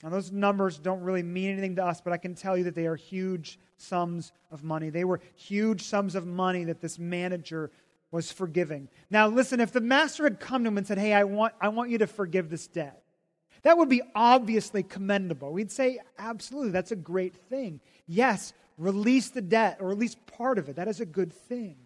Now, 0.02 0.08
those 0.08 0.32
numbers 0.32 0.78
don't 0.78 1.02
really 1.02 1.22
mean 1.22 1.50
anything 1.50 1.76
to 1.76 1.84
us, 1.84 2.00
but 2.00 2.12
I 2.12 2.16
can 2.16 2.34
tell 2.34 2.56
you 2.56 2.64
that 2.64 2.74
they 2.74 2.86
are 2.86 2.96
huge 2.96 3.58
sums 3.76 4.32
of 4.50 4.64
money. 4.64 4.90
They 4.90 5.04
were 5.04 5.20
huge 5.36 5.82
sums 5.82 6.16
of 6.16 6.26
money 6.26 6.64
that 6.64 6.80
this 6.80 6.98
manager 6.98 7.70
was 8.10 8.32
forgiving. 8.32 8.88
Now, 9.10 9.28
listen, 9.28 9.60
if 9.60 9.72
the 9.72 9.80
master 9.80 10.24
had 10.24 10.40
come 10.40 10.64
to 10.64 10.68
him 10.68 10.78
and 10.78 10.86
said, 10.86 10.98
Hey, 10.98 11.12
I 11.12 11.24
want, 11.24 11.54
I 11.60 11.68
want 11.68 11.90
you 11.90 11.98
to 11.98 12.06
forgive 12.08 12.50
this 12.50 12.66
debt, 12.66 13.02
that 13.62 13.78
would 13.78 13.88
be 13.88 14.02
obviously 14.14 14.82
commendable. 14.82 15.52
We'd 15.52 15.70
say, 15.70 16.00
Absolutely, 16.18 16.72
that's 16.72 16.92
a 16.92 16.96
great 16.96 17.36
thing. 17.36 17.80
Yes, 18.08 18.52
release 18.78 19.30
the 19.30 19.40
debt, 19.40 19.78
or 19.80 19.92
at 19.92 19.98
least 19.98 20.24
part 20.26 20.58
of 20.58 20.68
it. 20.68 20.76
That 20.76 20.88
is 20.88 21.00
a 21.00 21.06
good 21.06 21.32
thing. 21.32 21.76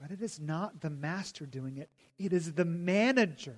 But 0.00 0.10
it 0.10 0.20
is 0.20 0.40
not 0.40 0.80
the 0.80 0.90
master 0.90 1.46
doing 1.46 1.76
it, 1.76 1.90
it 2.18 2.32
is 2.32 2.52
the 2.52 2.64
manager 2.64 3.56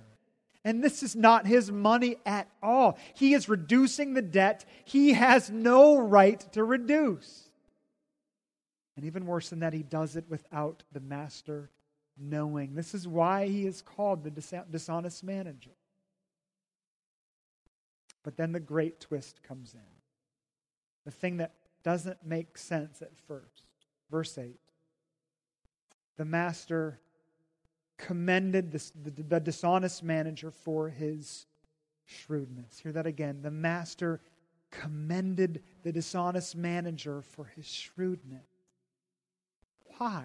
and 0.65 0.83
this 0.83 1.03
is 1.03 1.15
not 1.15 1.45
his 1.45 1.71
money 1.71 2.17
at 2.25 2.49
all. 2.61 2.97
He 3.13 3.33
is 3.33 3.47
reducing 3.47 4.13
the 4.13 4.21
debt 4.23 4.65
he 4.83 5.13
has 5.13 5.49
no 5.51 5.99
right 5.99 6.39
to 6.53 6.63
reduce. 6.63 7.49
And 8.97 9.05
even 9.05 9.27
worse 9.27 9.49
than 9.49 9.59
that, 9.59 9.73
he 9.73 9.83
does 9.83 10.15
it 10.15 10.25
without 10.27 10.83
the 10.91 10.99
master 10.99 11.69
knowing. 12.17 12.73
This 12.73 12.95
is 12.95 13.07
why 13.07 13.47
he 13.47 13.67
is 13.67 13.81
called 13.81 14.23
the 14.23 14.65
dishonest 14.71 15.23
manager. 15.23 15.75
But 18.23 18.37
then 18.37 18.51
the 18.51 18.59
great 18.59 18.99
twist 18.99 19.43
comes 19.43 19.73
in. 19.75 19.79
The 21.05 21.11
thing 21.11 21.37
that 21.37 21.53
doesn't 21.83 22.25
make 22.25 22.57
sense 22.57 23.03
at 23.03 23.11
first. 23.27 23.65
Verse 24.09 24.35
8. 24.37 24.57
The 26.17 26.25
master 26.25 26.99
commended 27.97 28.71
the, 28.71 28.91
the, 29.11 29.39
dishonest 29.39 30.03
manager 30.03 30.51
for 30.51 30.89
his 30.89 31.45
shrewdness. 32.05 32.79
Hear 32.79 32.91
that 32.93 33.05
again. 33.05 33.41
The 33.41 33.51
master 33.51 34.21
commended 34.71 35.63
the 35.83 35.91
dishonest 35.91 36.55
manager 36.55 37.21
for 37.21 37.45
his 37.55 37.65
shrewdness. 37.65 38.47
Why? 39.97 40.23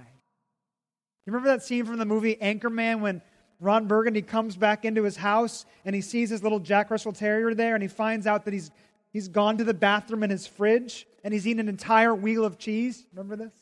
You 1.27 1.33
remember 1.33 1.51
that 1.51 1.63
scene 1.63 1.85
from 1.85 1.99
the 1.99 2.05
movie 2.05 2.37
Anchorman 2.37 3.01
when 3.01 3.23
Ron 3.61 3.87
Burgundy 3.87 4.23
comes 4.23 4.57
back 4.57 4.85
into 4.85 5.05
his 5.05 5.17
house 5.17 5.67
and 5.85 5.95
he 5.95 6.01
sees 6.01 6.31
his 6.31 6.43
little 6.43 6.59
Jack 6.59 6.91
Russell 6.91 7.13
Terrier 7.13 7.55
there 7.55 7.75
and 7.75 7.83
he 7.83 7.89
finds 7.89 8.27
out 8.27 8.45
that 8.47 8.55
he's, 8.55 8.71
he's 9.13 9.29
gone 9.29 9.59
to 9.59 9.65
the 9.65 9.75
bathroom 9.75 10.23
in 10.23 10.31
his 10.31 10.47
fridge 10.47 11.07
and 11.23 11.33
he's 11.33 11.47
eaten 11.47 11.61
an 11.61 11.69
entire 11.69 12.15
wheel 12.15 12.45
of 12.45 12.59
cheese? 12.59 13.07
Remember 13.13 13.37
this? 13.37 13.53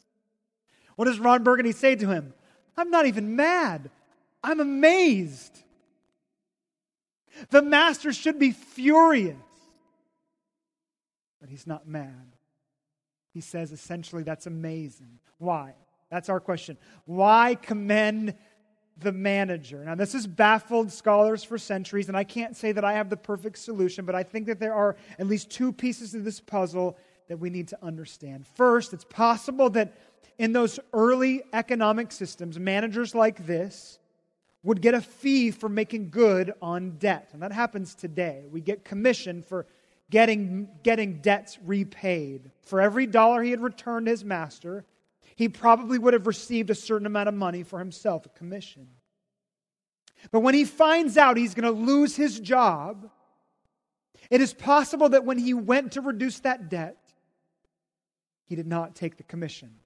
What 0.96 1.06
does 1.06 1.18
Ron 1.18 1.42
Burgundy 1.42 1.72
say 1.72 1.96
to 1.96 2.08
him? 2.08 2.32
I'm 2.76 2.90
not 2.90 3.06
even 3.06 3.36
mad. 3.36 3.90
I'm 4.42 4.60
amazed. 4.60 5.62
The 7.50 7.62
master 7.62 8.12
should 8.12 8.38
be 8.38 8.52
furious. 8.52 9.36
But 11.40 11.50
he's 11.50 11.66
not 11.66 11.86
mad. 11.86 12.36
He 13.32 13.40
says 13.40 13.72
essentially 13.72 14.22
that's 14.22 14.46
amazing. 14.46 15.20
Why? 15.38 15.74
That's 16.10 16.28
our 16.28 16.40
question. 16.40 16.76
Why 17.04 17.54
commend 17.54 18.34
the 18.96 19.12
manager? 19.12 19.84
Now, 19.84 19.94
this 19.94 20.14
has 20.14 20.26
baffled 20.26 20.90
scholars 20.90 21.44
for 21.44 21.58
centuries, 21.58 22.08
and 22.08 22.16
I 22.16 22.24
can't 22.24 22.56
say 22.56 22.72
that 22.72 22.84
I 22.84 22.94
have 22.94 23.10
the 23.10 23.16
perfect 23.16 23.58
solution, 23.58 24.04
but 24.04 24.14
I 24.14 24.22
think 24.22 24.46
that 24.46 24.58
there 24.58 24.74
are 24.74 24.96
at 25.18 25.26
least 25.26 25.50
two 25.50 25.72
pieces 25.72 26.14
of 26.14 26.24
this 26.24 26.40
puzzle 26.40 26.96
that 27.28 27.38
we 27.38 27.50
need 27.50 27.68
to 27.68 27.78
understand. 27.84 28.46
First, 28.46 28.92
it's 28.92 29.04
possible 29.04 29.70
that 29.70 29.94
in 30.38 30.52
those 30.52 30.80
early 30.92 31.42
economic 31.52 32.10
systems, 32.10 32.58
managers 32.58 33.14
like 33.14 33.46
this 33.46 33.98
would 34.68 34.82
get 34.82 34.92
a 34.92 35.00
fee 35.00 35.50
for 35.50 35.70
making 35.70 36.10
good 36.10 36.52
on 36.60 36.90
debt. 36.98 37.30
And 37.32 37.40
that 37.40 37.52
happens 37.52 37.94
today. 37.94 38.44
We 38.50 38.60
get 38.60 38.84
commission 38.84 39.42
for 39.42 39.64
getting, 40.10 40.68
getting 40.82 41.22
debts 41.22 41.56
repaid. 41.64 42.50
For 42.60 42.78
every 42.78 43.06
dollar 43.06 43.42
he 43.42 43.50
had 43.50 43.62
returned 43.62 44.08
his 44.08 44.26
master, 44.26 44.84
he 45.36 45.48
probably 45.48 45.98
would 45.98 46.12
have 46.12 46.26
received 46.26 46.68
a 46.68 46.74
certain 46.74 47.06
amount 47.06 47.30
of 47.30 47.34
money 47.34 47.62
for 47.62 47.78
himself, 47.78 48.26
a 48.26 48.28
commission. 48.28 48.88
But 50.30 50.40
when 50.40 50.52
he 50.52 50.66
finds 50.66 51.16
out 51.16 51.38
he's 51.38 51.54
going 51.54 51.74
to 51.74 51.80
lose 51.80 52.14
his 52.14 52.38
job, 52.38 53.08
it 54.30 54.42
is 54.42 54.52
possible 54.52 55.08
that 55.08 55.24
when 55.24 55.38
he 55.38 55.54
went 55.54 55.92
to 55.92 56.02
reduce 56.02 56.40
that 56.40 56.68
debt, 56.68 56.98
he 58.44 58.54
did 58.54 58.66
not 58.66 58.94
take 58.94 59.16
the 59.16 59.22
commission. 59.22 59.76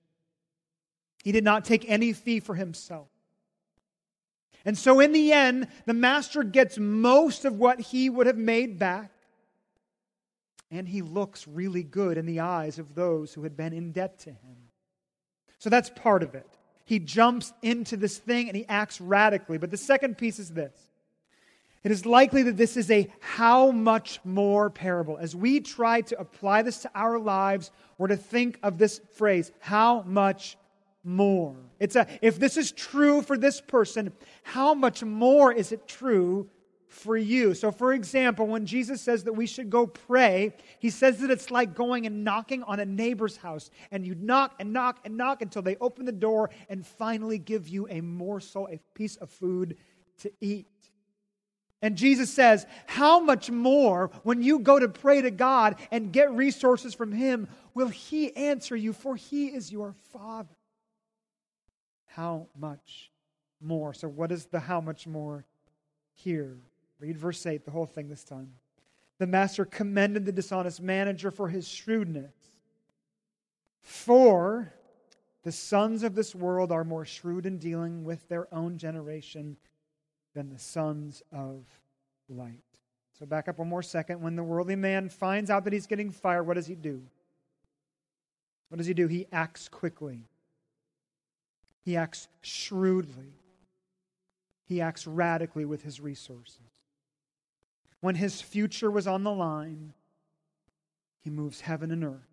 He 1.22 1.30
did 1.30 1.44
not 1.44 1.64
take 1.64 1.88
any 1.88 2.12
fee 2.12 2.40
for 2.40 2.56
himself. 2.56 3.11
And 4.64 4.78
so, 4.78 5.00
in 5.00 5.12
the 5.12 5.32
end, 5.32 5.68
the 5.86 5.94
master 5.94 6.42
gets 6.42 6.78
most 6.78 7.44
of 7.44 7.58
what 7.58 7.80
he 7.80 8.08
would 8.08 8.26
have 8.26 8.36
made 8.36 8.78
back. 8.78 9.10
And 10.70 10.88
he 10.88 11.02
looks 11.02 11.46
really 11.46 11.82
good 11.82 12.16
in 12.16 12.26
the 12.26 12.40
eyes 12.40 12.78
of 12.78 12.94
those 12.94 13.34
who 13.34 13.42
had 13.42 13.56
been 13.56 13.72
in 13.72 13.92
debt 13.92 14.20
to 14.20 14.30
him. 14.30 14.56
So, 15.58 15.70
that's 15.70 15.90
part 15.90 16.22
of 16.22 16.34
it. 16.34 16.48
He 16.84 16.98
jumps 16.98 17.52
into 17.62 17.96
this 17.96 18.18
thing 18.18 18.48
and 18.48 18.56
he 18.56 18.66
acts 18.68 19.00
radically. 19.00 19.58
But 19.58 19.70
the 19.70 19.76
second 19.76 20.18
piece 20.18 20.38
is 20.38 20.50
this 20.50 20.72
it 21.84 21.90
is 21.90 22.06
likely 22.06 22.44
that 22.44 22.56
this 22.56 22.76
is 22.76 22.90
a 22.90 23.08
how 23.20 23.72
much 23.72 24.20
more 24.24 24.70
parable. 24.70 25.18
As 25.18 25.34
we 25.34 25.60
try 25.60 26.02
to 26.02 26.20
apply 26.20 26.62
this 26.62 26.78
to 26.82 26.90
our 26.94 27.18
lives, 27.18 27.72
we're 27.98 28.08
to 28.08 28.16
think 28.16 28.58
of 28.62 28.78
this 28.78 29.00
phrase, 29.14 29.50
how 29.58 30.02
much 30.02 30.56
more. 31.04 31.56
It's 31.80 31.96
a, 31.96 32.06
if 32.20 32.38
this 32.38 32.56
is 32.56 32.72
true 32.72 33.22
for 33.22 33.36
this 33.36 33.60
person, 33.60 34.12
how 34.42 34.74
much 34.74 35.02
more 35.02 35.52
is 35.52 35.72
it 35.72 35.88
true 35.88 36.48
for 36.86 37.16
you? 37.16 37.54
So, 37.54 37.72
for 37.72 37.92
example, 37.92 38.46
when 38.46 38.66
Jesus 38.66 39.00
says 39.00 39.24
that 39.24 39.32
we 39.32 39.46
should 39.46 39.68
go 39.68 39.86
pray, 39.86 40.52
he 40.78 40.90
says 40.90 41.18
that 41.18 41.30
it's 41.30 41.50
like 41.50 41.74
going 41.74 42.06
and 42.06 42.22
knocking 42.22 42.62
on 42.62 42.78
a 42.78 42.84
neighbor's 42.84 43.36
house. 43.36 43.70
And 43.90 44.06
you 44.06 44.14
knock 44.14 44.54
and 44.60 44.72
knock 44.72 45.00
and 45.04 45.16
knock 45.16 45.42
until 45.42 45.62
they 45.62 45.76
open 45.76 46.04
the 46.04 46.12
door 46.12 46.50
and 46.68 46.86
finally 46.86 47.38
give 47.38 47.68
you 47.68 47.88
a 47.88 48.00
morsel, 48.00 48.68
a 48.70 48.78
piece 48.94 49.16
of 49.16 49.30
food 49.30 49.76
to 50.18 50.30
eat. 50.40 50.66
And 51.84 51.96
Jesus 51.96 52.32
says, 52.32 52.64
How 52.86 53.18
much 53.18 53.50
more, 53.50 54.12
when 54.22 54.40
you 54.40 54.60
go 54.60 54.78
to 54.78 54.88
pray 54.88 55.20
to 55.22 55.32
God 55.32 55.80
and 55.90 56.12
get 56.12 56.30
resources 56.30 56.94
from 56.94 57.10
Him, 57.10 57.48
will 57.74 57.88
He 57.88 58.36
answer 58.36 58.76
you? 58.76 58.92
For 58.92 59.16
He 59.16 59.48
is 59.48 59.72
your 59.72 59.96
Father 60.12 60.54
how 62.14 62.46
much 62.58 63.10
more? 63.60 63.94
So, 63.94 64.08
what 64.08 64.32
is 64.32 64.46
the 64.46 64.60
how 64.60 64.80
much 64.80 65.06
more 65.06 65.44
here? 66.14 66.56
Read 67.00 67.16
verse 67.16 67.44
8, 67.44 67.64
the 67.64 67.70
whole 67.70 67.86
thing 67.86 68.08
this 68.08 68.24
time. 68.24 68.52
The 69.18 69.26
master 69.26 69.64
commended 69.64 70.24
the 70.24 70.32
dishonest 70.32 70.80
manager 70.80 71.30
for 71.30 71.48
his 71.48 71.68
shrewdness. 71.68 72.34
For 73.80 74.72
the 75.42 75.52
sons 75.52 76.02
of 76.02 76.14
this 76.14 76.34
world 76.34 76.70
are 76.70 76.84
more 76.84 77.04
shrewd 77.04 77.46
in 77.46 77.58
dealing 77.58 78.04
with 78.04 78.28
their 78.28 78.52
own 78.54 78.78
generation 78.78 79.56
than 80.34 80.48
the 80.48 80.58
sons 80.58 81.22
of 81.32 81.64
light. 82.28 82.62
So, 83.18 83.26
back 83.26 83.48
up 83.48 83.58
one 83.58 83.68
more 83.68 83.82
second. 83.82 84.20
When 84.20 84.36
the 84.36 84.42
worldly 84.42 84.76
man 84.76 85.08
finds 85.08 85.50
out 85.50 85.64
that 85.64 85.72
he's 85.72 85.86
getting 85.86 86.10
fired, 86.10 86.44
what 86.44 86.54
does 86.54 86.66
he 86.66 86.74
do? 86.74 87.02
What 88.68 88.78
does 88.78 88.86
he 88.86 88.94
do? 88.94 89.06
He 89.06 89.26
acts 89.32 89.68
quickly. 89.68 90.24
He 91.82 91.96
acts 91.96 92.28
shrewdly. 92.40 93.34
He 94.64 94.80
acts 94.80 95.06
radically 95.06 95.64
with 95.64 95.82
his 95.82 96.00
resources. 96.00 96.58
When 98.00 98.14
his 98.14 98.40
future 98.40 98.90
was 98.90 99.06
on 99.06 99.22
the 99.22 99.32
line, 99.32 99.92
he 101.20 101.30
moves 101.30 101.60
heaven 101.60 101.90
and 101.90 102.04
earth. 102.04 102.28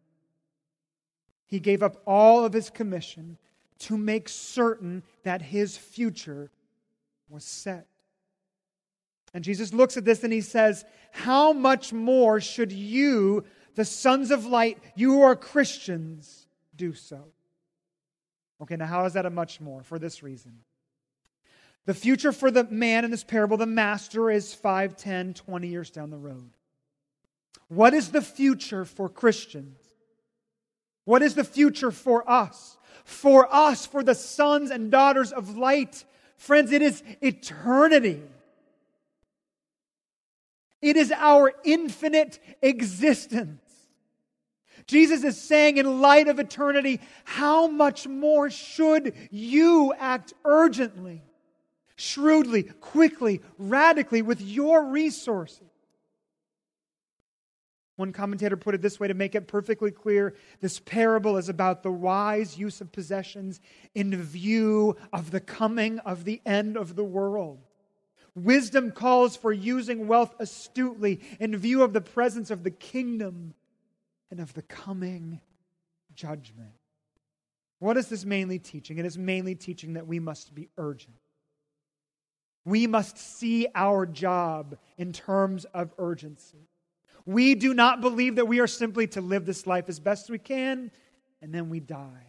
He 1.45 1.59
gave 1.59 1.83
up 1.83 2.01
all 2.05 2.45
of 2.45 2.53
his 2.53 2.69
commission 2.69 3.37
to 3.79 3.97
make 3.97 4.29
certain 4.29 5.03
that 5.23 5.41
his 5.41 5.77
future 5.77 6.51
was 7.29 7.43
set. 7.43 7.87
And 9.33 9.43
Jesus 9.43 9.73
looks 9.73 9.97
at 9.97 10.05
this 10.05 10.23
and 10.23 10.33
he 10.33 10.41
says, 10.41 10.85
How 11.11 11.53
much 11.53 11.93
more 11.93 12.41
should 12.41 12.71
you, 12.71 13.43
the 13.75 13.85
sons 13.85 14.31
of 14.31 14.45
light, 14.45 14.79
you 14.95 15.13
who 15.13 15.21
are 15.21 15.35
Christians, 15.35 16.47
do 16.75 16.93
so? 16.93 17.25
Okay, 18.61 18.75
now 18.75 18.85
how 18.85 19.05
is 19.05 19.13
that 19.13 19.25
a 19.25 19.29
much 19.29 19.61
more? 19.61 19.83
For 19.83 19.99
this 19.99 20.21
reason. 20.21 20.59
The 21.85 21.93
future 21.93 22.31
for 22.31 22.51
the 22.51 22.65
man 22.65 23.05
in 23.05 23.11
this 23.11 23.23
parable, 23.23 23.57
the 23.57 23.65
master, 23.65 24.29
is 24.29 24.53
5, 24.53 24.95
10, 24.95 25.33
20 25.33 25.67
years 25.67 25.89
down 25.89 26.09
the 26.09 26.17
road. 26.17 26.51
What 27.67 27.93
is 27.93 28.11
the 28.11 28.21
future 28.21 28.85
for 28.85 29.09
Christians? 29.09 29.79
What 31.05 31.21
is 31.21 31.35
the 31.35 31.43
future 31.43 31.91
for 31.91 32.29
us? 32.29 32.77
For 33.05 33.51
us, 33.53 33.85
for 33.85 34.03
the 34.03 34.13
sons 34.13 34.69
and 34.71 34.91
daughters 34.91 35.31
of 35.31 35.57
light. 35.57 36.03
Friends, 36.37 36.71
it 36.71 36.81
is 36.81 37.01
eternity. 37.21 38.21
It 40.81 40.95
is 40.95 41.11
our 41.11 41.53
infinite 41.63 42.39
existence. 42.61 43.68
Jesus 44.89 45.23
is 45.23 45.39
saying, 45.39 45.77
in 45.77 46.01
light 46.01 46.27
of 46.27 46.39
eternity, 46.39 46.99
how 47.23 47.67
much 47.67 48.07
more 48.07 48.49
should 48.49 49.13
you 49.29 49.93
act 49.99 50.33
urgently, 50.43 51.21
shrewdly, 51.95 52.63
quickly, 52.63 53.41
radically 53.59 54.23
with 54.23 54.41
your 54.41 54.83
resources? 54.85 55.69
One 57.97 58.11
commentator 58.11 58.57
put 58.57 58.73
it 58.73 58.81
this 58.81 58.99
way 58.99 59.07
to 59.09 59.13
make 59.13 59.35
it 59.35 59.47
perfectly 59.47 59.91
clear 59.91 60.33
this 60.59 60.79
parable 60.79 61.37
is 61.37 61.49
about 61.49 61.83
the 61.83 61.91
wise 61.91 62.57
use 62.57 62.81
of 62.81 62.91
possessions 62.91 63.61
in 63.93 64.19
view 64.19 64.97
of 65.13 65.29
the 65.29 65.39
coming 65.39 65.99
of 65.99 66.23
the 66.23 66.41
end 66.47 66.77
of 66.77 66.95
the 66.95 67.03
world. 67.03 67.59
Wisdom 68.33 68.89
calls 68.89 69.35
for 69.35 69.53
using 69.53 70.07
wealth 70.07 70.33
astutely 70.39 71.19
in 71.39 71.55
view 71.55 71.83
of 71.83 71.93
the 71.93 72.01
presence 72.01 72.49
of 72.49 72.63
the 72.63 72.71
kingdom 72.71 73.53
and 74.31 74.39
of 74.39 74.53
the 74.53 74.61
coming 74.61 75.39
judgment. 76.13 76.71
What 77.79 77.97
is 77.97 78.07
this 78.07 78.25
mainly 78.25 78.59
teaching? 78.59 78.97
It 78.97 79.05
is 79.05 79.17
mainly 79.17 79.55
teaching 79.55 79.93
that 79.93 80.05
we 80.05 80.19
must 80.19 80.53
be 80.53 80.69
urgent. 80.77 81.15
We 82.65 82.87
must 82.87 83.17
see 83.17 83.67
our 83.73 84.05
job 84.05 84.77
in 84.97 85.13
terms 85.13 85.65
of 85.65 85.93
urgency. 85.97 86.67
We 87.25 87.55
do 87.55 87.73
not 87.73 88.01
believe 88.01 88.35
that 88.35 88.47
we 88.47 88.59
are 88.59 88.67
simply 88.67 89.07
to 89.07 89.21
live 89.21 89.45
this 89.45 89.65
life 89.65 89.85
as 89.87 89.99
best 89.99 90.29
we 90.29 90.39
can 90.39 90.91
and 91.41 91.53
then 91.53 91.69
we 91.69 91.79
die. 91.79 92.25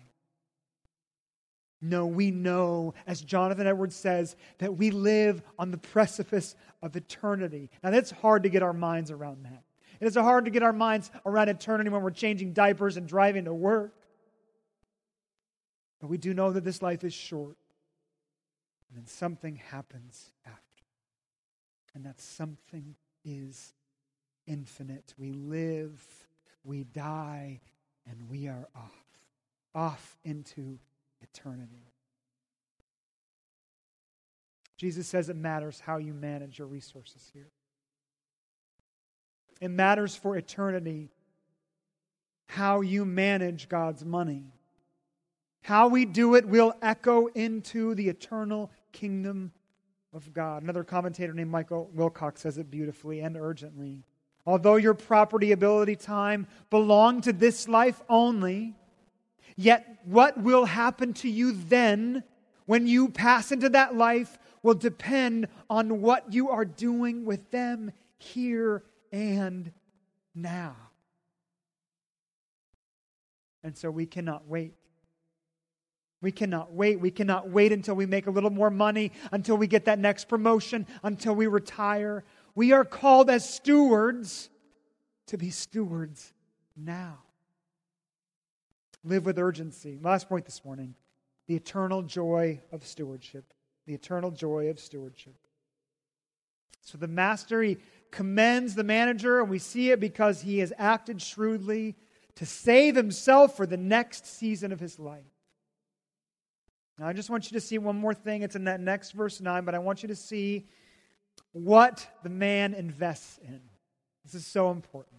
No, 1.82 2.06
we 2.06 2.30
know, 2.30 2.94
as 3.06 3.22
Jonathan 3.22 3.66
Edwards 3.66 3.96
says, 3.96 4.36
that 4.58 4.76
we 4.76 4.90
live 4.90 5.42
on 5.58 5.70
the 5.70 5.78
precipice 5.78 6.54
of 6.82 6.94
eternity. 6.94 7.70
Now, 7.82 7.90
that's 7.90 8.10
hard 8.10 8.42
to 8.42 8.50
get 8.50 8.62
our 8.62 8.74
minds 8.74 9.10
around 9.10 9.44
that. 9.44 9.62
It 10.00 10.06
is 10.06 10.16
hard 10.16 10.46
to 10.46 10.50
get 10.50 10.62
our 10.62 10.72
minds 10.72 11.10
around 11.26 11.50
eternity 11.50 11.90
when 11.90 12.02
we're 12.02 12.10
changing 12.10 12.54
diapers 12.54 12.96
and 12.96 13.06
driving 13.06 13.44
to 13.44 13.52
work. 13.52 13.94
But 16.00 16.08
we 16.08 16.16
do 16.16 16.32
know 16.32 16.50
that 16.52 16.64
this 16.64 16.80
life 16.80 17.04
is 17.04 17.12
short. 17.12 17.56
And 18.88 18.98
then 18.98 19.06
something 19.06 19.56
happens 19.56 20.32
after. 20.46 20.60
And 21.94 22.04
that 22.06 22.18
something 22.18 22.96
is 23.24 23.74
infinite. 24.46 25.12
We 25.18 25.32
live, 25.32 26.02
we 26.64 26.84
die, 26.84 27.60
and 28.08 28.28
we 28.30 28.48
are 28.48 28.68
off. 28.74 29.04
Off 29.74 30.18
into 30.24 30.78
eternity. 31.20 31.92
Jesus 34.78 35.06
says 35.06 35.28
it 35.28 35.36
matters 35.36 35.78
how 35.78 35.98
you 35.98 36.14
manage 36.14 36.58
your 36.58 36.66
resources 36.66 37.30
here. 37.34 37.50
It 39.60 39.70
matters 39.70 40.16
for 40.16 40.36
eternity 40.36 41.10
how 42.46 42.80
you 42.80 43.04
manage 43.04 43.68
God's 43.68 44.04
money. 44.04 44.44
How 45.62 45.88
we 45.88 46.04
do 46.04 46.34
it 46.34 46.46
will 46.46 46.74
echo 46.82 47.26
into 47.26 47.94
the 47.94 48.08
eternal 48.08 48.70
kingdom 48.92 49.52
of 50.12 50.32
God. 50.32 50.62
Another 50.62 50.82
commentator 50.82 51.32
named 51.32 51.50
Michael 51.50 51.90
Wilcock 51.94 52.38
says 52.38 52.58
it 52.58 52.70
beautifully 52.70 53.20
and 53.20 53.36
urgently. 53.36 54.02
Although 54.46 54.76
your 54.76 54.94
property, 54.94 55.52
ability, 55.52 55.96
time 55.96 56.46
belong 56.70 57.20
to 57.20 57.32
this 57.32 57.68
life 57.68 58.00
only, 58.08 58.74
yet 59.56 60.00
what 60.04 60.42
will 60.42 60.64
happen 60.64 61.12
to 61.14 61.28
you 61.28 61.52
then 61.52 62.24
when 62.66 62.86
you 62.86 63.08
pass 63.08 63.52
into 63.52 63.68
that 63.68 63.94
life 63.94 64.38
will 64.62 64.74
depend 64.74 65.48
on 65.68 66.00
what 66.00 66.32
you 66.32 66.50
are 66.50 66.64
doing 66.64 67.24
with 67.24 67.50
them 67.50 67.92
here 68.18 68.82
and 69.12 69.72
now. 70.34 70.76
And 73.62 73.76
so 73.76 73.90
we 73.90 74.06
cannot 74.06 74.48
wait. 74.48 74.74
We 76.22 76.32
cannot 76.32 76.72
wait. 76.72 77.00
We 77.00 77.10
cannot 77.10 77.48
wait 77.48 77.72
until 77.72 77.94
we 77.94 78.06
make 78.06 78.26
a 78.26 78.30
little 78.30 78.50
more 78.50 78.70
money, 78.70 79.12
until 79.32 79.56
we 79.56 79.66
get 79.66 79.86
that 79.86 79.98
next 79.98 80.28
promotion, 80.28 80.86
until 81.02 81.34
we 81.34 81.46
retire. 81.46 82.24
We 82.54 82.72
are 82.72 82.84
called 82.84 83.30
as 83.30 83.48
stewards 83.48 84.50
to 85.26 85.38
be 85.38 85.50
stewards 85.50 86.32
now. 86.76 87.18
Live 89.02 89.24
with 89.24 89.38
urgency. 89.38 89.98
Last 90.00 90.28
point 90.28 90.44
this 90.44 90.64
morning 90.64 90.94
the 91.46 91.56
eternal 91.56 92.02
joy 92.02 92.60
of 92.70 92.86
stewardship. 92.86 93.52
The 93.86 93.94
eternal 93.94 94.30
joy 94.30 94.68
of 94.68 94.78
stewardship. 94.78 95.34
So 96.82 96.96
the 96.96 97.08
master, 97.08 97.62
he 97.62 97.78
commends 98.10 98.74
the 98.74 98.84
manager, 98.84 99.40
and 99.40 99.48
we 99.48 99.58
see 99.58 99.90
it 99.90 100.00
because 100.00 100.42
he 100.42 100.58
has 100.58 100.72
acted 100.78 101.22
shrewdly 101.22 101.96
to 102.36 102.46
save 102.46 102.96
himself 102.96 103.56
for 103.56 103.66
the 103.66 103.76
next 103.76 104.26
season 104.26 104.72
of 104.72 104.80
his 104.80 104.98
life. 104.98 105.24
Now, 106.98 107.06
I 107.06 107.12
just 107.12 107.30
want 107.30 107.50
you 107.50 107.58
to 107.58 107.64
see 107.64 107.78
one 107.78 107.96
more 107.96 108.14
thing. 108.14 108.42
It's 108.42 108.56
in 108.56 108.64
that 108.64 108.80
next 108.80 109.12
verse 109.12 109.40
9, 109.40 109.64
but 109.64 109.74
I 109.74 109.78
want 109.78 110.02
you 110.02 110.08
to 110.08 110.16
see 110.16 110.66
what 111.52 112.06
the 112.22 112.28
man 112.28 112.74
invests 112.74 113.38
in. 113.42 113.60
This 114.24 114.34
is 114.34 114.46
so 114.46 114.70
important. 114.70 115.16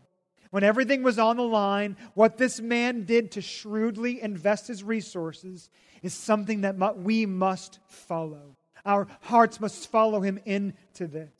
When 0.51 0.63
everything 0.63 1.01
was 1.01 1.17
on 1.17 1.37
the 1.37 1.43
line, 1.43 1.97
what 2.13 2.37
this 2.37 2.59
man 2.59 3.05
did 3.05 3.31
to 3.31 3.41
shrewdly 3.41 4.21
invest 4.21 4.67
his 4.67 4.83
resources 4.83 5.69
is 6.03 6.13
something 6.13 6.61
that 6.61 6.97
we 6.97 7.25
must 7.25 7.79
follow. 7.87 8.57
Our 8.85 9.07
hearts 9.21 9.59
must 9.59 9.89
follow 9.89 10.21
him 10.21 10.39
into 10.45 11.07
this. 11.07 11.31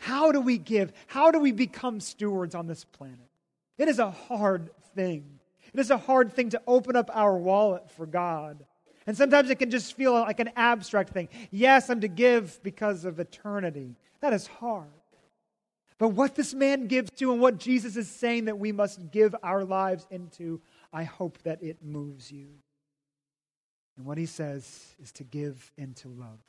How 0.00 0.32
do 0.32 0.40
we 0.40 0.56
give? 0.56 0.92
How 1.06 1.30
do 1.30 1.38
we 1.38 1.52
become 1.52 2.00
stewards 2.00 2.54
on 2.54 2.66
this 2.66 2.84
planet? 2.84 3.18
It 3.76 3.86
is 3.86 3.98
a 3.98 4.10
hard 4.10 4.70
thing. 4.94 5.38
It 5.74 5.78
is 5.78 5.90
a 5.90 5.98
hard 5.98 6.32
thing 6.32 6.50
to 6.50 6.62
open 6.66 6.96
up 6.96 7.10
our 7.12 7.36
wallet 7.36 7.90
for 7.90 8.06
God. 8.06 8.64
And 9.06 9.16
sometimes 9.16 9.50
it 9.50 9.58
can 9.58 9.70
just 9.70 9.94
feel 9.94 10.12
like 10.14 10.40
an 10.40 10.50
abstract 10.56 11.10
thing. 11.10 11.28
Yes, 11.50 11.90
I'm 11.90 12.00
to 12.00 12.08
give 12.08 12.62
because 12.62 13.04
of 13.04 13.20
eternity. 13.20 13.94
That 14.20 14.32
is 14.32 14.46
hard. 14.46 14.88
But 15.98 16.08
what 16.08 16.34
this 16.34 16.54
man 16.54 16.86
gives 16.86 17.10
to 17.18 17.32
and 17.32 17.40
what 17.40 17.58
Jesus 17.58 17.94
is 17.96 18.08
saying 18.08 18.46
that 18.46 18.58
we 18.58 18.72
must 18.72 19.10
give 19.10 19.36
our 19.42 19.64
lives 19.64 20.06
into, 20.10 20.62
I 20.94 21.04
hope 21.04 21.36
that 21.42 21.62
it 21.62 21.84
moves 21.84 22.32
you. 22.32 22.48
And 23.98 24.06
what 24.06 24.16
he 24.16 24.24
says 24.24 24.96
is 24.98 25.12
to 25.12 25.24
give 25.24 25.70
into 25.76 26.08
love. 26.08 26.40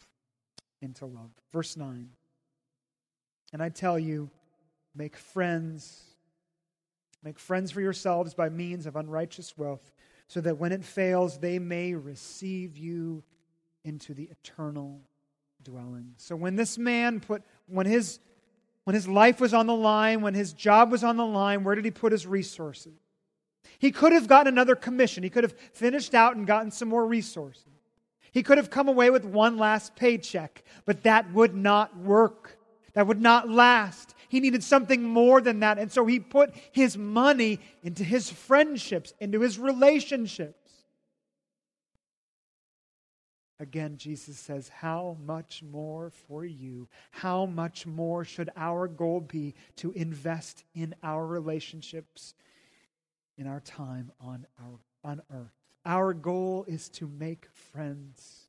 Into 0.81 1.05
love. 1.05 1.31
Verse 1.51 1.75
9. 1.75 2.11
And 3.53 3.61
I 3.61 3.69
tell 3.69 3.99
you, 3.99 4.29
make 4.95 5.17
friends. 5.17 6.03
Make 7.23 7.37
friends 7.37 7.71
for 7.71 7.81
yourselves 7.81 8.33
by 8.33 8.49
means 8.49 8.85
of 8.85 8.95
unrighteous 8.95 9.57
wealth, 9.57 9.91
so 10.27 10.41
that 10.41 10.57
when 10.57 10.71
it 10.71 10.83
fails, 10.83 11.37
they 11.37 11.59
may 11.59 11.93
receive 11.93 12.77
you 12.77 13.23
into 13.83 14.13
the 14.13 14.29
eternal 14.31 15.01
dwelling. 15.63 16.13
So 16.17 16.35
when 16.35 16.55
this 16.55 16.77
man 16.77 17.19
put, 17.19 17.43
when 17.67 17.85
his, 17.85 18.19
when 18.85 18.95
his 18.95 19.07
life 19.07 19.39
was 19.39 19.53
on 19.53 19.67
the 19.67 19.75
line, 19.75 20.21
when 20.21 20.33
his 20.33 20.53
job 20.53 20.91
was 20.91 21.03
on 21.03 21.17
the 21.17 21.25
line, 21.25 21.63
where 21.63 21.75
did 21.75 21.85
he 21.85 21.91
put 21.91 22.11
his 22.11 22.25
resources? 22.25 22.93
He 23.77 23.91
could 23.91 24.13
have 24.13 24.27
gotten 24.27 24.51
another 24.51 24.75
commission. 24.75 25.23
He 25.23 25.29
could 25.29 25.43
have 25.43 25.55
finished 25.73 26.15
out 26.15 26.35
and 26.35 26.47
gotten 26.47 26.71
some 26.71 26.87
more 26.87 27.05
resources. 27.05 27.65
He 28.31 28.43
could 28.43 28.57
have 28.57 28.69
come 28.69 28.87
away 28.87 29.09
with 29.09 29.25
one 29.25 29.57
last 29.57 29.95
paycheck, 29.95 30.63
but 30.85 31.03
that 31.03 31.31
would 31.33 31.53
not 31.53 31.97
work. 31.97 32.57
That 32.93 33.07
would 33.07 33.21
not 33.21 33.49
last. 33.49 34.15
He 34.29 34.39
needed 34.39 34.63
something 34.63 35.03
more 35.03 35.41
than 35.41 35.59
that. 35.61 35.77
And 35.77 35.91
so 35.91 36.05
he 36.05 36.19
put 36.19 36.53
his 36.71 36.97
money 36.97 37.59
into 37.83 38.03
his 38.03 38.29
friendships, 38.29 39.13
into 39.19 39.41
his 39.41 39.59
relationships. 39.59 40.57
Again, 43.59 43.97
Jesus 43.97 44.39
says, 44.39 44.69
How 44.69 45.17
much 45.23 45.61
more 45.61 46.09
for 46.27 46.43
you? 46.43 46.87
How 47.11 47.45
much 47.45 47.85
more 47.85 48.23
should 48.23 48.49
our 48.57 48.87
goal 48.87 49.19
be 49.19 49.53
to 49.77 49.91
invest 49.91 50.63
in 50.73 50.95
our 51.03 51.25
relationships 51.25 52.33
in 53.41 53.47
our 53.47 53.59
time 53.61 54.11
on, 54.21 54.45
our, 54.59 54.79
on 55.03 55.21
earth. 55.33 55.51
Our 55.83 56.13
goal 56.13 56.63
is 56.67 56.89
to 56.89 57.07
make 57.07 57.47
friends 57.51 58.47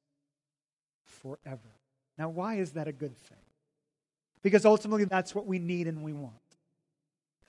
forever. 1.05 1.79
Now, 2.19 2.29
why 2.29 2.57
is 2.57 2.73
that 2.73 2.89
a 2.89 2.93
good 2.93 3.17
thing? 3.17 3.39
Because 4.43 4.65
ultimately, 4.65 5.05
that's 5.05 5.35
what 5.35 5.47
we 5.47 5.59
need 5.59 5.87
and 5.87 6.03
we 6.03 6.13
want. 6.13 6.35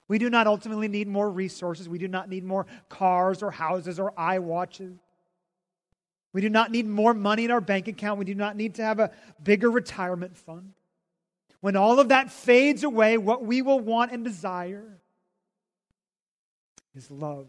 We 0.08 0.18
do 0.18 0.30
not 0.30 0.48
ultimately 0.48 0.88
need 0.88 1.08
more 1.08 1.30
resources. 1.30 1.90
We 1.90 1.98
do 1.98 2.08
not 2.08 2.30
need 2.30 2.44
more 2.44 2.68
cars 2.90 3.42
or 3.42 3.52
houses 3.52 4.00
or 4.00 4.14
eye 4.18 4.40
watches. 4.40 5.00
We 6.34 6.42
do 6.42 6.50
not 6.50 6.72
need 6.72 6.88
more 6.88 7.14
money 7.14 7.46
in 7.46 7.52
our 7.52 7.62
bank 7.62 7.88
account. 7.88 8.20
We 8.20 8.26
do 8.26 8.36
not 8.36 8.56
need 8.56 8.76
to 8.76 8.84
have 8.84 9.00
a 9.00 9.12
bigger 9.44 9.72
retirement 9.72 10.38
fund. 10.38 10.74
When 11.62 11.76
all 11.76 12.00
of 12.00 12.10
that 12.10 12.32
fades 12.32 12.84
away, 12.84 13.18
what 13.18 13.46
we 13.46 13.62
will 13.62 13.80
want 13.80 14.12
and 14.12 14.24
desire 14.24 15.00
is 16.96 17.10
love, 17.10 17.48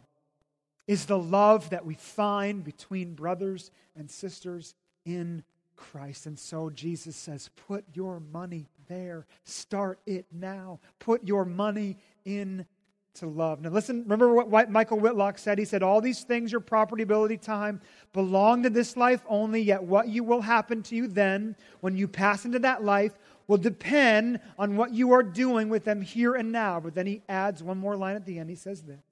is 0.86 1.06
the 1.06 1.18
love 1.18 1.70
that 1.70 1.84
we 1.84 1.94
find 1.94 2.62
between 2.62 3.14
brothers 3.14 3.70
and 3.96 4.10
sisters 4.10 4.74
in 5.04 5.42
Christ. 5.76 6.26
And 6.26 6.38
so 6.38 6.70
Jesus 6.70 7.16
says, 7.16 7.50
put 7.66 7.84
your 7.94 8.20
money 8.20 8.68
there. 8.88 9.26
Start 9.44 10.00
it 10.06 10.26
now. 10.32 10.80
Put 10.98 11.26
your 11.26 11.44
money 11.44 11.98
in 12.24 12.66
to 13.14 13.26
love. 13.26 13.60
Now, 13.60 13.70
listen, 13.70 14.02
remember 14.02 14.34
what 14.34 14.70
Michael 14.70 14.98
Wilcock 14.98 15.38
said? 15.38 15.58
He 15.58 15.64
said, 15.64 15.82
All 15.82 16.00
these 16.00 16.24
things, 16.24 16.50
your 16.50 16.60
property, 16.60 17.04
ability, 17.04 17.36
time, 17.36 17.80
belong 18.12 18.64
to 18.64 18.70
this 18.70 18.96
life 18.96 19.22
only, 19.28 19.60
yet 19.60 19.82
what 19.82 20.08
you 20.08 20.24
will 20.24 20.40
happen 20.40 20.82
to 20.84 20.96
you 20.96 21.06
then, 21.06 21.54
when 21.80 21.96
you 21.96 22.08
pass 22.08 22.44
into 22.44 22.58
that 22.60 22.82
life, 22.82 23.16
will 23.46 23.58
depend 23.58 24.40
on 24.58 24.76
what 24.76 24.92
you 24.92 25.12
are 25.12 25.22
doing 25.22 25.68
with 25.68 25.84
them 25.84 26.00
here 26.00 26.34
and 26.34 26.50
now. 26.50 26.80
But 26.80 26.94
then 26.94 27.06
he 27.06 27.22
adds 27.28 27.62
one 27.62 27.78
more 27.78 27.96
line 27.96 28.16
at 28.16 28.26
the 28.26 28.38
end. 28.38 28.50
He 28.50 28.56
says 28.56 28.82
this 28.82 29.02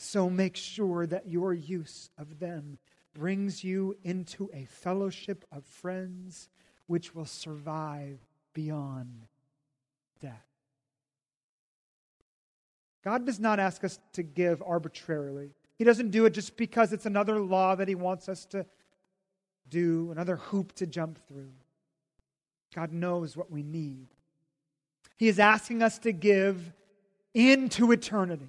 so 0.00 0.30
make 0.30 0.56
sure 0.56 1.06
that 1.06 1.28
your 1.28 1.52
use 1.52 2.08
of 2.16 2.38
them 2.38 2.78
brings 3.12 3.62
you 3.62 3.96
into 4.02 4.50
a 4.54 4.64
fellowship 4.64 5.44
of 5.52 5.64
friends 5.64 6.48
which 6.86 7.14
will 7.14 7.26
survive 7.26 8.18
beyond 8.54 9.26
death. 10.20 10.46
God 13.04 13.26
does 13.26 13.40
not 13.40 13.58
ask 13.58 13.82
us 13.84 13.98
to 14.12 14.22
give 14.22 14.62
arbitrarily. 14.62 15.50
He 15.78 15.84
doesn't 15.84 16.10
do 16.10 16.26
it 16.26 16.34
just 16.34 16.56
because 16.56 16.92
it's 16.92 17.06
another 17.06 17.40
law 17.40 17.74
that 17.74 17.88
He 17.88 17.94
wants 17.94 18.28
us 18.28 18.44
to 18.46 18.66
do, 19.68 20.10
another 20.10 20.36
hoop 20.36 20.72
to 20.74 20.86
jump 20.86 21.18
through. 21.26 21.52
God 22.74 22.92
knows 22.92 23.36
what 23.36 23.50
we 23.50 23.62
need. 23.62 24.08
He 25.16 25.28
is 25.28 25.38
asking 25.38 25.82
us 25.82 25.98
to 26.00 26.12
give 26.12 26.72
into 27.34 27.92
eternity. 27.92 28.48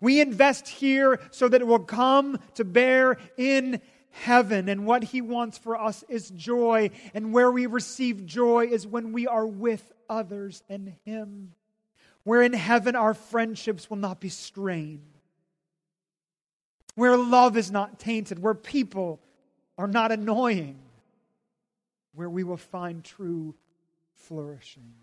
We 0.00 0.20
invest 0.20 0.68
here 0.68 1.20
so 1.30 1.48
that 1.48 1.60
it 1.60 1.66
will 1.66 1.78
come 1.78 2.38
to 2.54 2.64
bear 2.64 3.18
in 3.36 3.80
heaven. 4.22 4.68
And 4.68 4.86
what 4.86 5.04
He 5.04 5.20
wants 5.20 5.58
for 5.58 5.80
us 5.80 6.04
is 6.08 6.30
joy. 6.30 6.90
And 7.14 7.32
where 7.32 7.50
we 7.50 7.66
receive 7.66 8.26
joy 8.26 8.66
is 8.66 8.86
when 8.86 9.12
we 9.12 9.26
are 9.26 9.46
with 9.46 9.92
others 10.08 10.62
and 10.68 10.94
Him. 11.04 11.52
Where 12.24 12.42
in 12.42 12.52
heaven 12.52 12.96
our 12.96 13.14
friendships 13.14 13.88
will 13.88 13.98
not 13.98 14.20
be 14.20 14.28
strained. 14.28 15.02
Where 16.94 17.16
love 17.16 17.56
is 17.56 17.70
not 17.70 17.98
tainted. 17.98 18.38
Where 18.38 18.54
people 18.54 19.20
are 19.78 19.88
not 19.88 20.12
annoying. 20.12 20.78
Where 22.14 22.30
we 22.30 22.42
will 22.42 22.56
find 22.56 23.04
true 23.04 23.54
flourishing. 24.14 24.94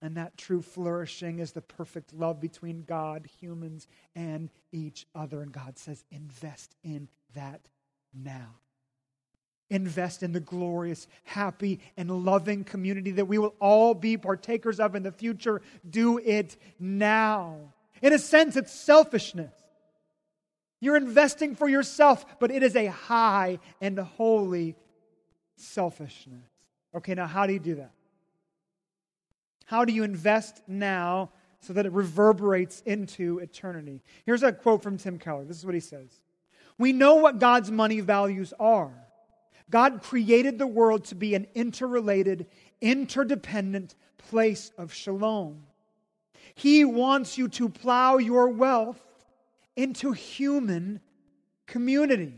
And 0.00 0.16
that 0.16 0.36
true 0.36 0.62
flourishing 0.62 1.38
is 1.38 1.52
the 1.52 1.60
perfect 1.60 2.12
love 2.12 2.40
between 2.40 2.82
God, 2.82 3.28
humans, 3.40 3.86
and 4.16 4.50
each 4.72 5.06
other. 5.14 5.42
And 5.42 5.52
God 5.52 5.78
says, 5.78 6.02
invest 6.10 6.74
in 6.82 7.08
that 7.34 7.60
now. 8.12 8.56
Invest 9.72 10.22
in 10.22 10.32
the 10.32 10.40
glorious, 10.40 11.08
happy, 11.24 11.80
and 11.96 12.26
loving 12.26 12.62
community 12.62 13.12
that 13.12 13.24
we 13.24 13.38
will 13.38 13.54
all 13.58 13.94
be 13.94 14.18
partakers 14.18 14.78
of 14.78 14.94
in 14.94 15.02
the 15.02 15.10
future. 15.10 15.62
Do 15.88 16.18
it 16.18 16.58
now. 16.78 17.56
In 18.02 18.12
a 18.12 18.18
sense, 18.18 18.54
it's 18.56 18.70
selfishness. 18.70 19.54
You're 20.78 20.98
investing 20.98 21.56
for 21.56 21.70
yourself, 21.70 22.26
but 22.38 22.50
it 22.50 22.62
is 22.62 22.76
a 22.76 22.88
high 22.88 23.60
and 23.80 23.98
holy 23.98 24.76
selfishness. 25.56 26.44
Okay, 26.94 27.14
now 27.14 27.26
how 27.26 27.46
do 27.46 27.54
you 27.54 27.58
do 27.58 27.76
that? 27.76 27.92
How 29.64 29.86
do 29.86 29.94
you 29.94 30.02
invest 30.02 30.60
now 30.68 31.30
so 31.60 31.72
that 31.72 31.86
it 31.86 31.92
reverberates 31.92 32.82
into 32.84 33.38
eternity? 33.38 34.02
Here's 34.26 34.42
a 34.42 34.52
quote 34.52 34.82
from 34.82 34.98
Tim 34.98 35.18
Keller. 35.18 35.46
This 35.46 35.56
is 35.56 35.64
what 35.64 35.72
he 35.72 35.80
says 35.80 36.20
We 36.76 36.92
know 36.92 37.14
what 37.14 37.38
God's 37.38 37.70
money 37.70 38.00
values 38.00 38.52
are. 38.60 39.01
God 39.72 40.02
created 40.02 40.58
the 40.58 40.66
world 40.66 41.06
to 41.06 41.14
be 41.14 41.34
an 41.34 41.46
interrelated, 41.54 42.46
interdependent 42.82 43.94
place 44.18 44.70
of 44.76 44.92
shalom. 44.92 45.64
He 46.54 46.84
wants 46.84 47.38
you 47.38 47.48
to 47.48 47.70
plow 47.70 48.18
your 48.18 48.48
wealth 48.48 49.00
into 49.74 50.12
human 50.12 51.00
community. 51.66 52.34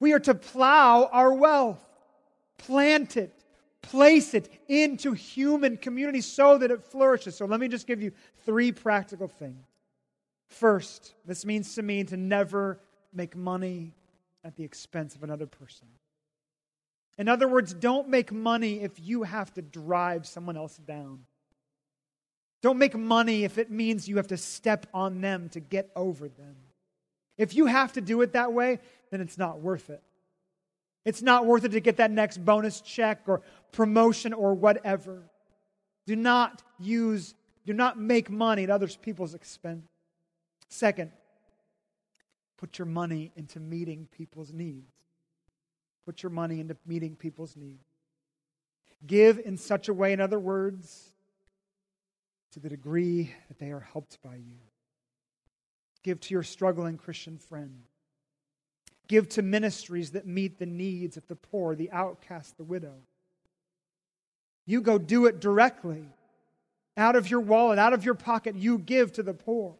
We 0.00 0.14
are 0.14 0.20
to 0.20 0.34
plow 0.34 1.10
our 1.12 1.34
wealth, 1.34 1.84
plant 2.56 3.18
it, 3.18 3.44
place 3.82 4.32
it 4.32 4.48
into 4.68 5.12
human 5.12 5.76
community 5.76 6.22
so 6.22 6.56
that 6.56 6.70
it 6.70 6.82
flourishes. 6.82 7.36
So 7.36 7.44
let 7.44 7.60
me 7.60 7.68
just 7.68 7.86
give 7.86 8.02
you 8.02 8.12
three 8.46 8.72
practical 8.72 9.28
things. 9.28 9.66
First, 10.48 11.12
this 11.26 11.44
means 11.44 11.74
to 11.74 11.82
me 11.82 12.04
to 12.04 12.16
never 12.16 12.80
make 13.12 13.36
money 13.36 13.92
at 14.44 14.56
the 14.56 14.64
expense 14.64 15.14
of 15.14 15.22
another 15.22 15.46
person. 15.46 15.86
In 17.18 17.28
other 17.28 17.48
words, 17.48 17.74
don't 17.74 18.08
make 18.08 18.32
money 18.32 18.80
if 18.80 18.92
you 18.98 19.24
have 19.24 19.52
to 19.54 19.62
drive 19.62 20.26
someone 20.26 20.56
else 20.56 20.76
down. 20.76 21.26
Don't 22.62 22.78
make 22.78 22.96
money 22.96 23.44
if 23.44 23.58
it 23.58 23.70
means 23.70 24.08
you 24.08 24.16
have 24.16 24.28
to 24.28 24.36
step 24.36 24.86
on 24.92 25.20
them 25.20 25.48
to 25.50 25.60
get 25.60 25.90
over 25.96 26.28
them. 26.28 26.56
If 27.38 27.54
you 27.54 27.66
have 27.66 27.92
to 27.94 28.00
do 28.00 28.20
it 28.22 28.32
that 28.34 28.52
way, 28.52 28.78
then 29.10 29.20
it's 29.20 29.38
not 29.38 29.60
worth 29.60 29.90
it. 29.90 30.02
It's 31.04 31.22
not 31.22 31.46
worth 31.46 31.64
it 31.64 31.72
to 31.72 31.80
get 31.80 31.96
that 31.96 32.10
next 32.10 32.44
bonus 32.44 32.80
check 32.82 33.22
or 33.26 33.40
promotion 33.72 34.34
or 34.34 34.52
whatever. 34.52 35.22
Do 36.06 36.16
not 36.16 36.62
use, 36.78 37.34
do 37.64 37.72
not 37.72 37.98
make 37.98 38.30
money 38.30 38.64
at 38.64 38.70
other 38.70 38.88
people's 38.88 39.34
expense. 39.34 39.86
Second, 40.68 41.12
put 42.60 42.78
your 42.78 42.86
money 42.86 43.32
into 43.36 43.58
meeting 43.58 44.06
people's 44.12 44.52
needs. 44.52 44.92
Put 46.04 46.22
your 46.22 46.30
money 46.30 46.60
into 46.60 46.76
meeting 46.86 47.16
people's 47.16 47.56
needs. 47.56 47.86
Give 49.06 49.38
in 49.38 49.56
such 49.56 49.88
a 49.88 49.94
way, 49.94 50.12
in 50.12 50.20
other 50.20 50.38
words, 50.38 51.08
to 52.52 52.60
the 52.60 52.68
degree 52.68 53.32
that 53.48 53.58
they 53.58 53.70
are 53.70 53.80
helped 53.80 54.18
by 54.22 54.34
you. 54.34 54.58
Give 56.02 56.20
to 56.20 56.34
your 56.34 56.42
struggling 56.42 56.98
Christian 56.98 57.38
friend. 57.38 57.80
Give 59.08 59.28
to 59.30 59.42
ministries 59.42 60.10
that 60.10 60.26
meet 60.26 60.58
the 60.58 60.66
needs 60.66 61.16
of 61.16 61.26
the 61.28 61.36
poor, 61.36 61.74
the 61.74 61.90
outcast, 61.90 62.58
the 62.58 62.64
widow. 62.64 62.94
You 64.66 64.82
go 64.82 64.98
do 64.98 65.26
it 65.26 65.40
directly. 65.40 66.04
Out 66.96 67.16
of 67.16 67.30
your 67.30 67.40
wallet, 67.40 67.78
out 67.78 67.94
of 67.94 68.04
your 68.04 68.14
pocket, 68.14 68.54
you 68.54 68.78
give 68.78 69.12
to 69.14 69.22
the 69.22 69.32
poor. 69.34 69.76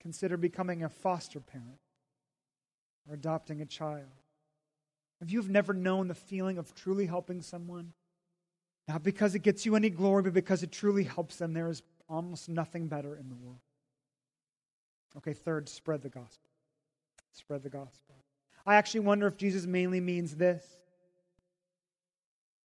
Consider 0.00 0.36
becoming 0.36 0.82
a 0.82 0.88
foster 0.88 1.40
parent 1.40 1.80
or 3.08 3.14
adopting 3.14 3.60
a 3.60 3.66
child. 3.66 4.08
If 5.20 5.32
you've 5.32 5.50
never 5.50 5.72
known 5.72 6.08
the 6.08 6.14
feeling 6.14 6.58
of 6.58 6.74
truly 6.74 7.06
helping 7.06 7.42
someone, 7.42 7.92
not 8.86 9.02
because 9.02 9.34
it 9.34 9.40
gets 9.40 9.66
you 9.66 9.74
any 9.76 9.90
glory, 9.90 10.22
but 10.22 10.32
because 10.32 10.62
it 10.62 10.70
truly 10.70 11.04
helps 11.04 11.36
them, 11.36 11.52
there 11.52 11.68
is 11.68 11.82
almost 12.08 12.48
nothing 12.48 12.86
better 12.86 13.16
in 13.16 13.28
the 13.28 13.34
world. 13.34 13.58
Okay, 15.16 15.32
third, 15.32 15.68
spread 15.68 16.02
the 16.02 16.08
gospel. 16.08 16.48
Spread 17.32 17.62
the 17.62 17.70
gospel. 17.70 18.14
I 18.64 18.76
actually 18.76 19.00
wonder 19.00 19.26
if 19.26 19.36
Jesus 19.36 19.66
mainly 19.66 20.00
means 20.00 20.36
this. 20.36 20.64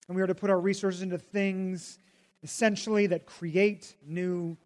And 0.08 0.16
we 0.16 0.22
are 0.22 0.26
to 0.26 0.34
put 0.34 0.50
our 0.50 0.60
resources 0.60 1.02
into 1.02 1.18
things 1.18 1.98
essentially 2.42 3.06
that 3.06 3.24
create 3.24 3.94
new 4.06 4.56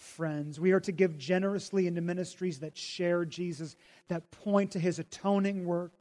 friends. 0.00 0.58
We 0.58 0.72
are 0.72 0.80
to 0.80 0.92
give 0.92 1.18
generously 1.18 1.86
into 1.86 2.00
ministries 2.00 2.60
that 2.60 2.76
share 2.76 3.24
Jesus, 3.24 3.76
that 4.08 4.30
point 4.30 4.72
to 4.72 4.78
his 4.78 4.98
atoning 4.98 5.64
work, 5.64 5.92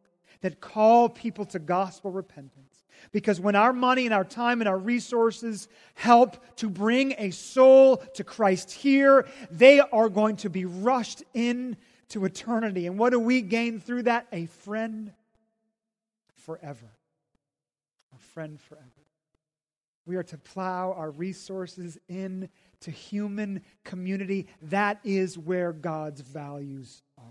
that 0.41 0.61
call 0.61 1.09
people 1.09 1.45
to 1.45 1.59
gospel 1.59 2.11
repentance. 2.11 2.85
Because 3.11 3.39
when 3.39 3.55
our 3.55 3.73
money 3.73 4.05
and 4.05 4.13
our 4.13 4.25
time 4.25 4.61
and 4.61 4.67
our 4.67 4.77
resources 4.77 5.67
help 5.95 6.37
to 6.57 6.69
bring 6.69 7.13
a 7.17 7.31
soul 7.31 7.97
to 8.15 8.23
Christ 8.23 8.71
here, 8.71 9.27
they 9.51 9.79
are 9.79 10.09
going 10.09 10.37
to 10.37 10.49
be 10.49 10.65
rushed 10.65 11.23
in 11.33 11.77
to 12.09 12.25
eternity. 12.25 12.87
And 12.87 12.97
what 12.97 13.11
do 13.11 13.19
we 13.19 13.41
gain 13.41 13.79
through 13.79 14.03
that? 14.03 14.27
A 14.31 14.45
friend 14.47 15.13
forever. 16.35 16.89
A 18.15 18.19
friend 18.19 18.59
forever. 18.59 18.85
We 20.05 20.15
are 20.15 20.23
to 20.23 20.37
plow 20.37 20.93
our 20.93 21.11
resources 21.11 21.99
in 22.07 22.49
to 22.82 22.91
human 22.91 23.61
community. 23.84 24.47
That 24.63 24.99
is 25.03 25.38
where 25.38 25.73
God's 25.73 26.21
values 26.21 27.01
are. 27.17 27.23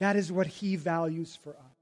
That 0.00 0.16
is 0.16 0.32
what 0.32 0.46
He 0.46 0.76
values 0.76 1.38
for 1.42 1.50
us. 1.50 1.72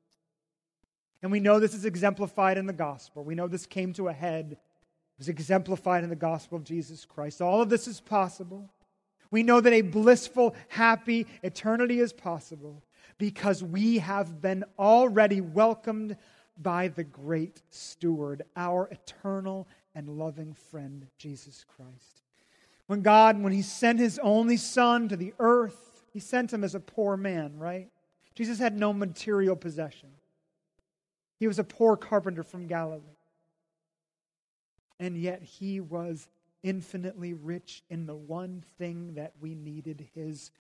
And 1.23 1.31
we 1.31 1.41
know 1.41 1.61
this 1.61 1.75
is 1.75 1.85
exemplified 1.85 2.57
in 2.57 2.67
the 2.67 2.73
gospel. 2.73 3.25
We 3.25 3.35
know 3.35 3.49
this 3.49 3.67
came 3.67 3.93
to 3.95 4.09
a 4.09 4.13
head, 4.13 4.53
it 4.53 4.59
was 5.19 5.29
exemplified 5.29 6.05
in 6.05 6.11
the 6.11 6.17
gospel 6.17 6.57
of 6.57 6.65
Jesus 6.65 7.05
Christ. 7.05 7.43
All 7.43 7.61
of 7.61 7.69
this 7.69 7.87
is 7.87 8.01
possible. 8.01 8.71
We 9.31 9.43
know 9.43 9.61
that 9.61 9.73
a 9.73 9.83
blissful, 9.83 10.57
happy 10.69 11.27
eternity 11.43 12.01
is 12.01 12.13
possible 12.13 12.83
because 13.19 13.63
we 13.63 13.99
have 13.99 14.41
been 14.41 14.65
already 14.79 15.41
welcomed 15.41 16.17
by 16.57 16.89
the 16.89 17.05
great 17.05 17.63
steward, 17.71 18.43
our 18.57 18.89
eternal 18.91 19.69
and 19.95 20.09
loving 20.09 20.55
friend, 20.55 21.07
Jesus 21.19 21.65
Christ. 21.77 22.20
When 22.91 23.03
God, 23.03 23.41
when 23.41 23.53
He 23.53 23.63
sent 23.63 24.01
His 24.01 24.19
only 24.21 24.57
Son 24.57 25.09
to 25.11 25.17
the 25.17 25.33
earth, 25.39 26.03
He 26.13 26.19
sent 26.19 26.53
Him 26.53 26.65
as 26.65 26.75
a 26.75 26.81
poor 26.81 27.17
man, 27.17 27.57
right? 27.57 27.89
Jesus 28.35 28.59
had 28.59 28.77
no 28.77 28.93
material 28.93 29.55
possession. 29.55 30.09
He 31.39 31.47
was 31.47 31.61
a 31.61 31.65
poor 31.65 31.97
carpenter 31.97 32.43
from 32.43 32.67
Galilee. 32.67 33.05
And 34.99 35.17
yet 35.17 35.41
he 35.41 35.79
was 35.79 36.27
infinitely 36.65 37.33
rich 37.33 37.85
in 37.91 38.07
the 38.07 38.17
one 38.17 38.65
thing 38.77 39.15
that 39.15 39.35
we 39.41 39.55
needed 39.55 40.09
his 40.13 40.51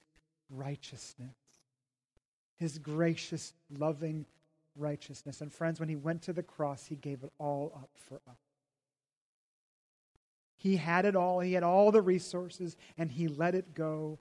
righteousness, 0.51 1.35
his 2.55 2.79
gracious, 2.79 3.55
loving 3.77 4.25
righteousness. 4.77 5.41
And 5.41 5.53
friends, 5.53 5.81
when 5.81 5.89
he 5.89 5.97
went 5.97 6.23
to 6.23 6.33
the 6.33 6.45
cross, 6.45 6.87
he 6.87 6.95
gave 6.95 7.25
it 7.25 7.33
all 7.39 7.73
up 7.75 7.91
for 8.09 8.21
us. 8.31 8.50
He 10.61 10.77
had 10.77 11.07
it 11.07 11.17
all, 11.17 11.41
he 11.41 11.55
had 11.55 11.63
all 11.63 11.91
the 11.91 12.03
resources, 12.03 12.77
and 12.99 13.11
he 13.11 13.29
let 13.29 13.55
it 13.55 13.73
go 13.75 14.19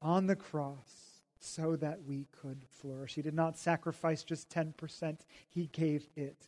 on 0.00 0.28
the 0.28 0.36
cross 0.36 1.22
so 1.40 1.74
that 1.74 2.04
we 2.04 2.28
could 2.30 2.62
flourish. 2.68 3.16
He 3.16 3.22
did 3.22 3.34
not 3.34 3.58
sacrifice 3.58 4.22
just 4.22 4.48
10%, 4.48 5.18
He 5.48 5.66
gave 5.72 6.08
it 6.14 6.46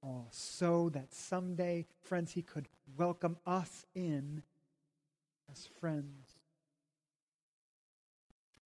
all 0.00 0.28
so 0.30 0.90
that 0.90 1.12
someday, 1.12 1.86
friends, 2.02 2.30
He 2.30 2.42
could 2.42 2.68
welcome 2.96 3.36
us 3.44 3.84
in 3.96 4.44
as 5.50 5.68
friends. 5.80 6.28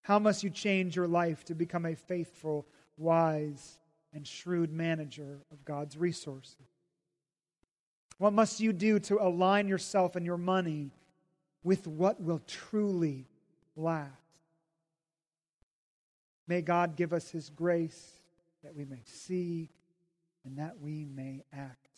How 0.03 0.19
must 0.19 0.43
you 0.43 0.51
change 0.51 0.95
your 0.95 1.09
life 1.09 1.43
to 1.47 1.55
become 1.55 1.87
a 1.87 1.95
faithful, 1.95 2.67
wise, 2.99 3.79
and 4.13 4.27
shrewd 4.27 4.71
manager 4.71 5.41
of 5.51 5.65
God's 5.65 5.97
resources? 5.97 6.72
What 8.23 8.35
must 8.35 8.61
you 8.61 8.73
do 8.73 9.01
to 9.01 9.21
align 9.21 9.67
yourself 9.67 10.15
and 10.15 10.25
your 10.25 10.39
money 10.39 10.93
with 11.65 11.89
what 11.89 12.23
will 12.23 12.41
truly 12.47 13.27
last? 13.75 14.13
May 16.47 16.63
God 16.63 16.95
give 16.95 17.13
us 17.13 17.31
his 17.31 17.51
grace 17.51 18.13
that 18.63 18.77
we 18.77 18.85
may 18.85 19.03
see 19.07 19.71
and 20.45 20.57
that 20.59 20.79
we 20.81 21.05
may 21.05 21.43
act 21.53 21.89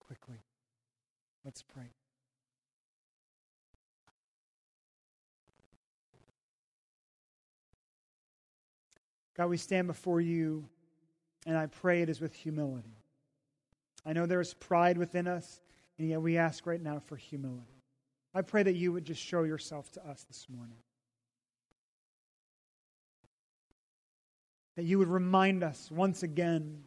quickly. 0.00 0.42
Let's 1.42 1.62
pray. 1.62 1.94
God, 9.34 9.46
we 9.46 9.56
stand 9.56 9.86
before 9.86 10.20
you, 10.20 10.68
and 11.46 11.56
I 11.56 11.68
pray 11.68 12.02
it 12.02 12.10
is 12.10 12.20
with 12.20 12.34
humility. 12.34 13.05
I 14.06 14.12
know 14.12 14.26
there 14.26 14.40
is 14.40 14.54
pride 14.54 14.96
within 14.96 15.26
us, 15.26 15.60
and 15.98 16.08
yet 16.08 16.22
we 16.22 16.38
ask 16.38 16.66
right 16.66 16.80
now 16.80 17.00
for 17.00 17.16
humility. 17.16 17.82
I 18.32 18.42
pray 18.42 18.62
that 18.62 18.74
you 18.74 18.92
would 18.92 19.04
just 19.04 19.20
show 19.20 19.42
yourself 19.42 19.90
to 19.92 20.08
us 20.08 20.24
this 20.24 20.46
morning. 20.48 20.78
that 24.76 24.84
you 24.84 24.98
would 24.98 25.08
remind 25.08 25.64
us 25.64 25.90
once 25.90 26.22
again 26.22 26.84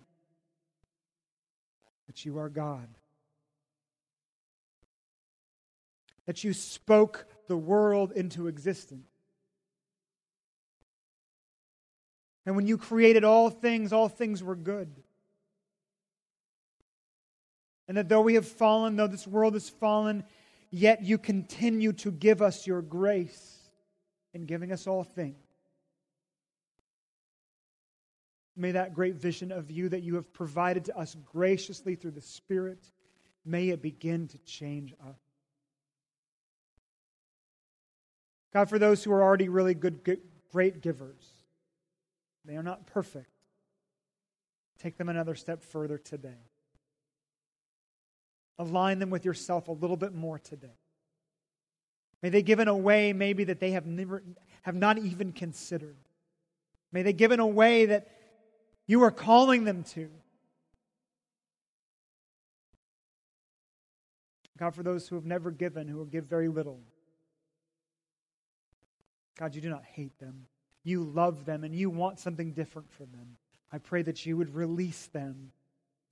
that 2.07 2.23
you 2.23 2.37
are 2.37 2.49
God. 2.49 2.87
That 6.27 6.43
you 6.43 6.53
spoke 6.53 7.25
the 7.47 7.57
world 7.57 8.11
into 8.11 8.47
existence. 8.47 9.09
And 12.45 12.55
when 12.55 12.67
you 12.67 12.77
created 12.77 13.23
all 13.23 13.49
things, 13.49 13.91
all 13.91 14.07
things 14.07 14.43
were 14.43 14.55
good. 14.55 14.91
And 17.89 17.97
that 17.97 18.07
though 18.07 18.21
we 18.21 18.35
have 18.35 18.47
fallen, 18.47 18.95
though 18.95 19.07
this 19.07 19.25
world 19.25 19.55
has 19.55 19.67
fallen, 19.67 20.23
yet 20.69 21.03
you 21.03 21.17
continue 21.17 21.91
to 21.93 22.11
give 22.11 22.39
us 22.39 22.67
your 22.67 22.83
grace 22.83 23.57
in 24.31 24.45
giving 24.45 24.71
us 24.71 24.85
all 24.85 25.03
things. 25.03 25.43
May 28.55 28.73
that 28.73 28.93
great 28.93 29.15
vision 29.15 29.51
of 29.51 29.71
you 29.71 29.89
that 29.89 30.03
you 30.03 30.15
have 30.15 30.31
provided 30.31 30.85
to 30.85 30.97
us 30.97 31.15
graciously 31.25 31.95
through 31.95 32.11
the 32.11 32.21
Spirit, 32.21 32.91
may 33.43 33.69
it 33.69 33.81
begin 33.81 34.27
to 34.27 34.37
change 34.39 34.93
us. 35.07 35.19
God, 38.53 38.69
for 38.69 38.77
those 38.77 39.03
who 39.03 39.11
are 39.11 39.23
already 39.23 39.49
really 39.49 39.73
good, 39.73 40.03
good 40.03 40.21
great 40.51 40.81
givers, 40.81 41.27
they 42.45 42.55
are 42.55 42.63
not 42.63 42.85
perfect. 42.85 43.31
Take 44.77 44.97
them 44.97 45.09
another 45.09 45.33
step 45.33 45.63
further 45.63 45.97
today. 45.97 46.49
Align 48.59 48.99
them 48.99 49.09
with 49.09 49.25
yourself 49.25 49.69
a 49.69 49.71
little 49.71 49.97
bit 49.97 50.13
more 50.13 50.37
today. 50.37 50.77
May 52.21 52.29
they 52.29 52.41
give 52.41 52.59
in 52.59 52.67
a 52.67 52.75
way 52.75 53.13
maybe 53.13 53.45
that 53.45 53.59
they 53.59 53.71
have 53.71 53.85
never 53.85 54.21
have 54.63 54.75
not 54.75 54.97
even 54.97 55.31
considered. 55.31 55.95
May 56.91 57.01
they 57.01 57.13
give 57.13 57.31
in 57.31 57.39
a 57.39 57.47
way 57.47 57.85
that 57.87 58.09
you 58.85 59.01
are 59.03 59.11
calling 59.11 59.63
them 59.63 59.83
to. 59.83 60.09
God, 64.57 64.75
for 64.75 64.83
those 64.83 65.07
who 65.07 65.15
have 65.15 65.25
never 65.25 65.51
given, 65.51 65.87
who 65.87 65.95
will 65.95 66.05
give 66.05 66.25
very 66.25 66.49
little. 66.49 66.81
God, 69.37 69.55
you 69.55 69.61
do 69.61 69.69
not 69.69 69.85
hate 69.85 70.19
them. 70.19 70.47
you 70.83 71.03
love 71.03 71.45
them 71.45 71.63
and 71.63 71.73
you 71.73 71.89
want 71.89 72.19
something 72.19 72.51
different 72.51 72.91
for 72.91 73.05
them. 73.05 73.37
I 73.71 73.77
pray 73.77 74.01
that 74.01 74.25
you 74.25 74.35
would 74.35 74.53
release 74.53 75.07
them 75.07 75.51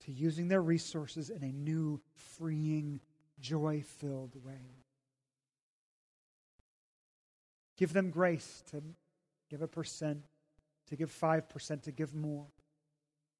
to 0.08 0.14
using 0.14 0.48
their 0.48 0.62
resources 0.62 1.28
in 1.28 1.42
a 1.42 1.52
new, 1.52 2.00
freeing, 2.38 2.98
joy 3.40 3.84
filled 3.98 4.34
way. 4.42 4.86
Give 7.76 7.92
them 7.92 8.08
grace 8.08 8.64
to 8.70 8.82
give 9.50 9.60
a 9.60 9.68
percent, 9.68 10.22
to 10.88 10.96
give 10.96 11.10
5%, 11.10 11.82
to 11.82 11.92
give 11.92 12.14
more. 12.14 12.46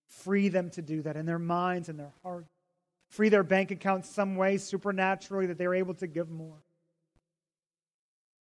Free 0.08 0.50
them 0.50 0.68
to 0.70 0.82
do 0.82 1.00
that 1.02 1.16
in 1.16 1.24
their 1.24 1.38
minds 1.38 1.88
and 1.88 1.98
their 1.98 2.12
hearts. 2.22 2.52
Free 3.08 3.30
their 3.30 3.44
bank 3.44 3.70
accounts 3.70 4.10
some 4.10 4.36
way 4.36 4.58
supernaturally 4.58 5.46
that 5.46 5.56
they're 5.56 5.74
able 5.74 5.94
to 5.94 6.06
give 6.06 6.28
more. 6.28 6.62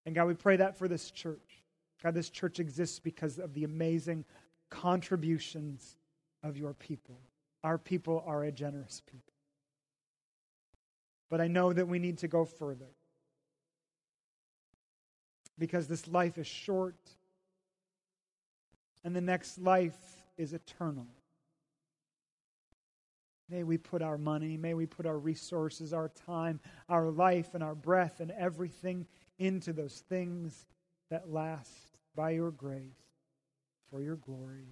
And 0.05 0.13
God, 0.13 0.27
we 0.27 0.33
pray 0.33 0.57
that 0.57 0.77
for 0.77 0.89
this 0.89 1.11
church. 1.11 1.63
God, 2.03 2.13
this 2.13 2.29
church 2.29 2.59
exists 2.59 2.99
because 2.99 3.39
of 3.39 3.53
the 3.53 3.63
amazing 3.63 4.25
contributions 4.69 5.95
of 6.43 6.57
your 6.57 6.73
people. 6.73 7.21
Our 7.63 7.77
people 7.77 8.23
are 8.25 8.43
a 8.43 8.51
generous 8.51 9.01
people. 9.05 9.33
But 11.29 11.41
I 11.41 11.47
know 11.47 11.73
that 11.73 11.87
we 11.87 11.99
need 11.99 12.19
to 12.19 12.27
go 12.27 12.45
further 12.45 12.89
because 15.59 15.87
this 15.87 16.07
life 16.07 16.37
is 16.37 16.47
short 16.47 16.95
and 19.03 19.15
the 19.15 19.21
next 19.21 19.57
life 19.57 19.97
is 20.37 20.53
eternal. 20.53 21.07
May 23.49 23.63
we 23.63 23.77
put 23.77 24.01
our 24.01 24.17
money, 24.17 24.57
may 24.57 24.73
we 24.73 24.85
put 24.85 25.05
our 25.05 25.17
resources, 25.17 25.93
our 25.93 26.09
time, 26.09 26.59
our 26.89 27.09
life, 27.09 27.53
and 27.53 27.63
our 27.63 27.75
breath 27.75 28.19
and 28.19 28.31
everything 28.31 29.07
into 29.39 29.71
those 29.71 30.03
things 30.09 30.65
that 31.09 31.31
last 31.31 31.71
by 32.15 32.31
your 32.31 32.51
grace, 32.51 32.81
for 33.89 34.01
your 34.01 34.17
glory, 34.17 34.67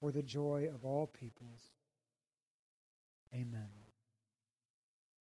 for 0.00 0.12
the 0.12 0.22
joy 0.22 0.68
of 0.74 0.84
all 0.84 1.06
peoples. 1.06 1.73
Amen. 3.34 3.83